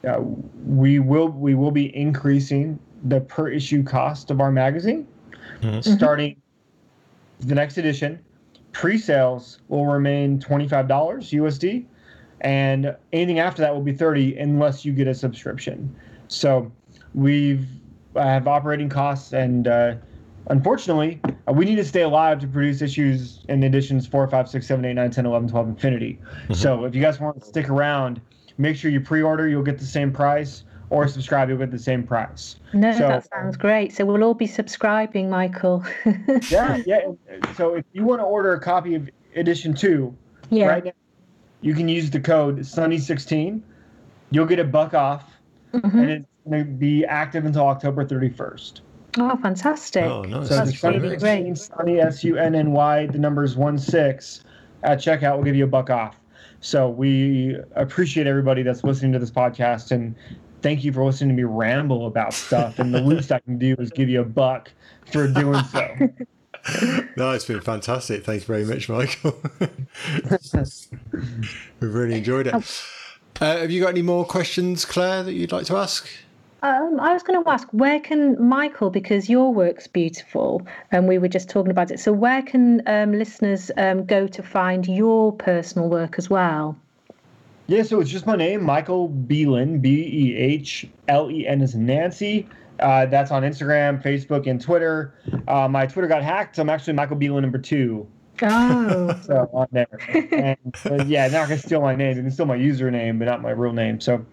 [0.07, 0.21] uh,
[0.65, 5.07] we will we will be increasing the per issue cost of our magazine
[5.61, 5.83] Mhm.
[5.83, 6.35] starting
[7.39, 8.19] the next edition.
[8.73, 11.85] Pre-sales will remain twenty-five dollars USD,
[12.41, 15.93] and anything after that will be thirty unless you get a subscription.
[16.27, 16.71] So
[17.13, 17.65] we've
[18.15, 19.95] I have operating costs, and uh,
[20.47, 24.67] unfortunately, uh, we need to stay alive to produce issues in editions 4, 5, 6,
[24.67, 26.19] 7, 8, 9, 10, 11, 12, Infinity.
[26.53, 28.21] So if you guys want to stick around,
[28.57, 29.47] make sure you pre-order.
[29.47, 31.49] You'll get the same price, or subscribe.
[31.49, 32.57] You'll get the same price.
[32.73, 33.93] No, So- that sounds great.
[33.93, 35.83] So we'll all be subscribing, Michael.
[36.49, 36.99] Yeah, yeah.
[37.55, 40.15] So if you want to order a copy of edition two,
[40.49, 40.67] yeah.
[40.67, 40.91] right now,
[41.61, 43.61] you can use the code Sunny16.
[44.31, 45.31] You'll get a buck off,
[45.73, 45.93] Mhm.
[45.93, 48.81] and it's going to be active until October 31st.
[49.17, 50.03] Oh, fantastic.
[50.03, 50.47] Oh, nice.
[50.47, 51.57] So That's the Sunny really 16, great.
[51.57, 54.43] Sunny S U N N Y, the numbers one six
[54.83, 56.15] at checkout will give you a buck off.
[56.61, 60.15] So we appreciate everybody that's listening to this podcast and
[60.61, 62.79] thank you for listening to me ramble about stuff.
[62.79, 64.71] And the least I can do is give you a buck
[65.11, 65.95] for doing so.
[67.17, 68.23] No, it's been fantastic.
[68.23, 69.35] Thanks very much, Michael.
[71.79, 72.53] We've really enjoyed it.
[72.53, 76.07] Uh, have you got any more questions, Claire, that you'd like to ask?
[76.63, 81.17] Um, I was going to ask, where can Michael, because your work's beautiful, and we
[81.17, 81.99] were just talking about it.
[81.99, 86.77] So, where can um, listeners um, go to find your personal work as well?
[87.65, 91.73] Yeah, so it's just my name, Michael Behlen, B E H L E N as
[91.73, 92.47] Nancy.
[92.79, 95.15] Uh, that's on Instagram, Facebook, and Twitter.
[95.47, 98.07] Uh, my Twitter got hacked, so I'm actually Michael Behlen number two.
[98.41, 99.19] Oh.
[99.23, 99.87] so on there.
[100.31, 102.15] And uh, yeah, now I can steal my name.
[102.15, 103.99] They can steal my username, but not my real name.
[104.01, 104.25] So,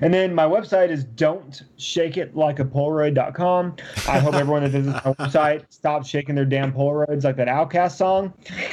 [0.00, 3.76] and then my website is don't shake it like a Polaroid.com.
[4.08, 7.96] I hope everyone that visits my website stops shaking their damn Polaroids like that OutKast
[7.96, 8.32] song.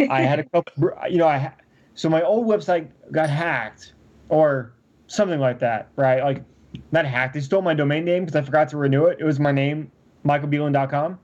[0.09, 1.53] I had a couple, you know, I
[1.95, 3.93] so my old website got hacked
[4.29, 4.73] or
[5.07, 6.23] something like that, right?
[6.23, 6.43] Like
[6.91, 7.33] not hacked.
[7.33, 9.17] They stole my domain name because I forgot to renew it.
[9.19, 9.91] It was my name,
[10.25, 11.19] michaelbehlen.com.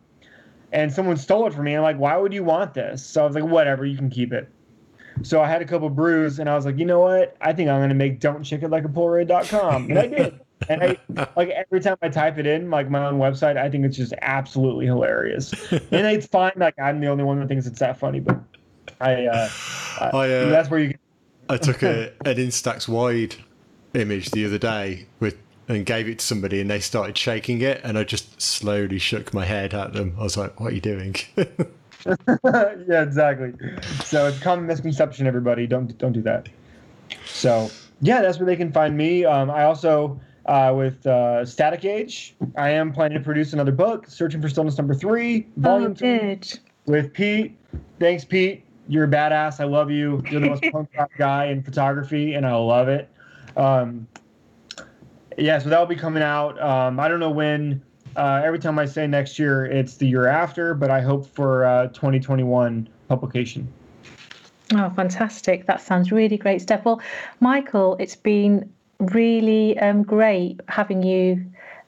[0.72, 1.76] And someone stole it from me.
[1.76, 3.04] I'm like, why would you want this?
[3.04, 4.48] So I was like, whatever, you can keep it.
[5.24, 7.36] So I had a couple brews and I was like, you know what?
[7.42, 9.90] I think I'm gonna make don't chicken like a Polaroid.com.
[9.90, 10.40] And I did.
[10.70, 10.98] and I
[11.36, 14.14] like every time I type it in, like my own website, I think it's just
[14.22, 15.54] absolutely hilarious.
[15.72, 18.40] And it's fine, like I'm the only one that thinks it's that funny, but
[19.02, 19.50] I uh,
[20.02, 21.00] I, uh that's where you get
[21.50, 23.36] I took a, an Instax wide
[23.96, 25.38] image the other day with
[25.70, 29.34] and gave it to somebody and they started shaking it and I just slowly shook
[29.34, 30.16] my head at them.
[30.20, 31.16] I was like, What are you doing?
[31.38, 33.54] yeah, exactly.
[34.04, 35.68] So it's a common misconception, everybody.
[35.68, 36.50] Don't don't do that.
[37.26, 37.70] So
[38.02, 39.26] yeah, that's where they can find me.
[39.26, 44.08] Um, I also uh, with uh, Static Age, I am planning to produce another book,
[44.08, 46.28] Searching for Stillness Number Three, Volume oh,
[46.88, 47.56] with Pete.
[48.00, 48.64] Thanks, Pete.
[48.88, 49.60] You're a badass.
[49.60, 50.24] I love you.
[50.32, 53.08] You're the most punk rock guy in photography, and I love it.
[53.56, 54.08] Um,
[55.40, 56.62] yeah, so that'll be coming out.
[56.62, 57.82] Um, I don't know when.
[58.16, 61.64] Uh, every time I say next year, it's the year after, but I hope for
[61.64, 63.72] uh, 2021 publication.
[64.74, 65.66] Oh, fantastic.
[65.68, 66.86] That sounds really great, Steph.
[66.86, 67.02] Well,
[67.40, 71.44] Michael, it's been really um, great having you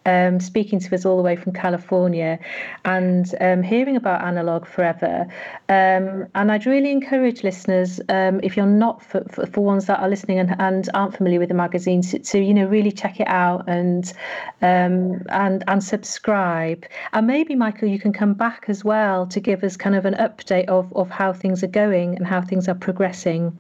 [0.06, 2.40] um, speaking to us all the way from California
[2.86, 5.28] and um, hearing about Analog Forever.
[5.70, 10.00] Um, and I'd really encourage listeners, um, if you're not for, for, for, ones that
[10.00, 13.20] are listening and, and aren't familiar with the magazine, to, to you know really check
[13.20, 14.12] it out and
[14.62, 16.86] um, and and subscribe.
[17.14, 20.16] And maybe Michael, you can come back as well to give us kind of an
[20.16, 23.58] update of of how things are going and how things are progressing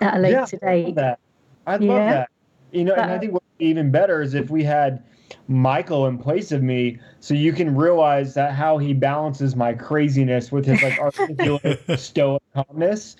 [0.00, 0.86] at a later yeah, date.
[0.86, 1.18] I'd love that.
[1.66, 1.92] I'd yeah.
[1.92, 2.30] love that.
[2.72, 5.02] You know, and I think what's even better is if we had
[5.48, 10.52] Michael in place of me, so you can realize that how he balances my craziness
[10.52, 13.16] with his like articulate stoic calmness.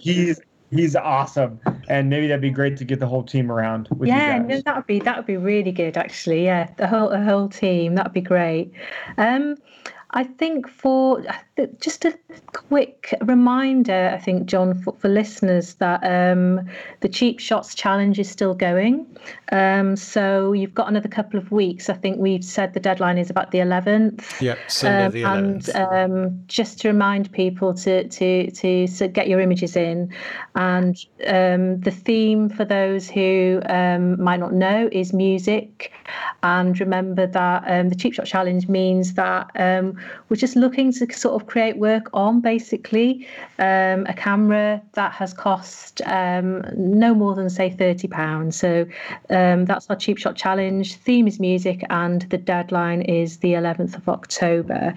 [0.00, 0.40] He's
[0.70, 3.88] he's awesome, and maybe that'd be great to get the whole team around.
[3.96, 6.44] With yeah, no, that would be that would be really good actually.
[6.44, 8.72] Yeah, the whole the whole team that'd be great.
[9.16, 9.56] Um,
[10.12, 11.22] I think for
[11.80, 12.16] just a
[12.52, 16.68] quick reminder, I think, John, for, for listeners, that um,
[17.00, 19.06] the Cheap Shots Challenge is still going.
[19.50, 21.88] Um, so you've got another couple of weeks.
[21.88, 24.40] I think we've said the deadline is about the 11th.
[24.40, 25.68] Yep, Sunday um, the 11th.
[25.74, 30.12] And um, just to remind people to, to, to, get your images in.
[30.54, 30.96] And
[31.26, 35.92] um, the theme for those who um, might not know is music.
[36.42, 39.50] And remember that the Cheap Shot Challenge means that
[40.28, 43.26] we're just looking to sort of create work on basically.
[43.58, 48.56] Um, a camera that has cost um, no more than say 30 pounds.
[48.56, 48.86] So
[49.30, 50.94] um, that's our cheap shot challenge.
[50.96, 54.94] Theme is music and the deadline is the 11th of october.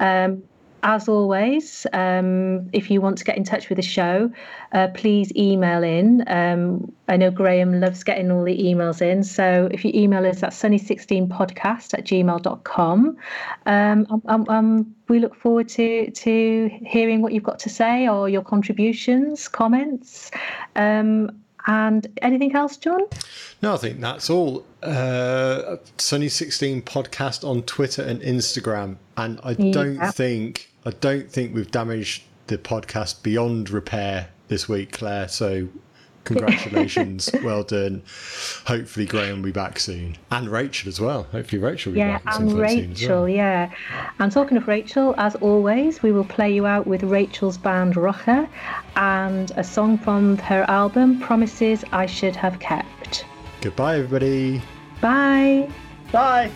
[0.00, 0.42] Um,
[0.82, 4.30] as always, um, if you want to get in touch with the show,
[4.72, 6.24] uh, please email in.
[6.26, 9.22] Um, I know Graham loves getting all the emails in.
[9.22, 13.16] So if you email us at sunny16podcast at gmail.com,
[13.66, 18.08] um, um, um, um, we look forward to, to hearing what you've got to say
[18.08, 20.30] or your contributions, comments.
[20.74, 21.30] Um,
[21.66, 23.02] and anything else, John?
[23.62, 24.64] No, I think that's all.
[24.82, 28.96] Uh, Sunny16 podcast on Twitter and Instagram.
[29.16, 34.92] And I don't think I don't think we've damaged the podcast beyond repair this week,
[34.92, 35.28] Claire.
[35.28, 35.68] So
[36.24, 38.02] congratulations, well done.
[38.66, 41.24] Hopefully Graham will be back soon, and Rachel as well.
[41.24, 42.38] Hopefully Rachel will be yeah, back.
[42.38, 43.28] and Rachel, well.
[43.28, 43.70] yeah.
[44.18, 48.48] And talking of Rachel, as always, we will play you out with Rachel's band Rocha
[48.96, 53.24] and a song from her album Promises I Should Have Kept.
[53.60, 54.62] Goodbye, everybody.
[55.00, 55.70] Bye.
[56.10, 56.50] Bye.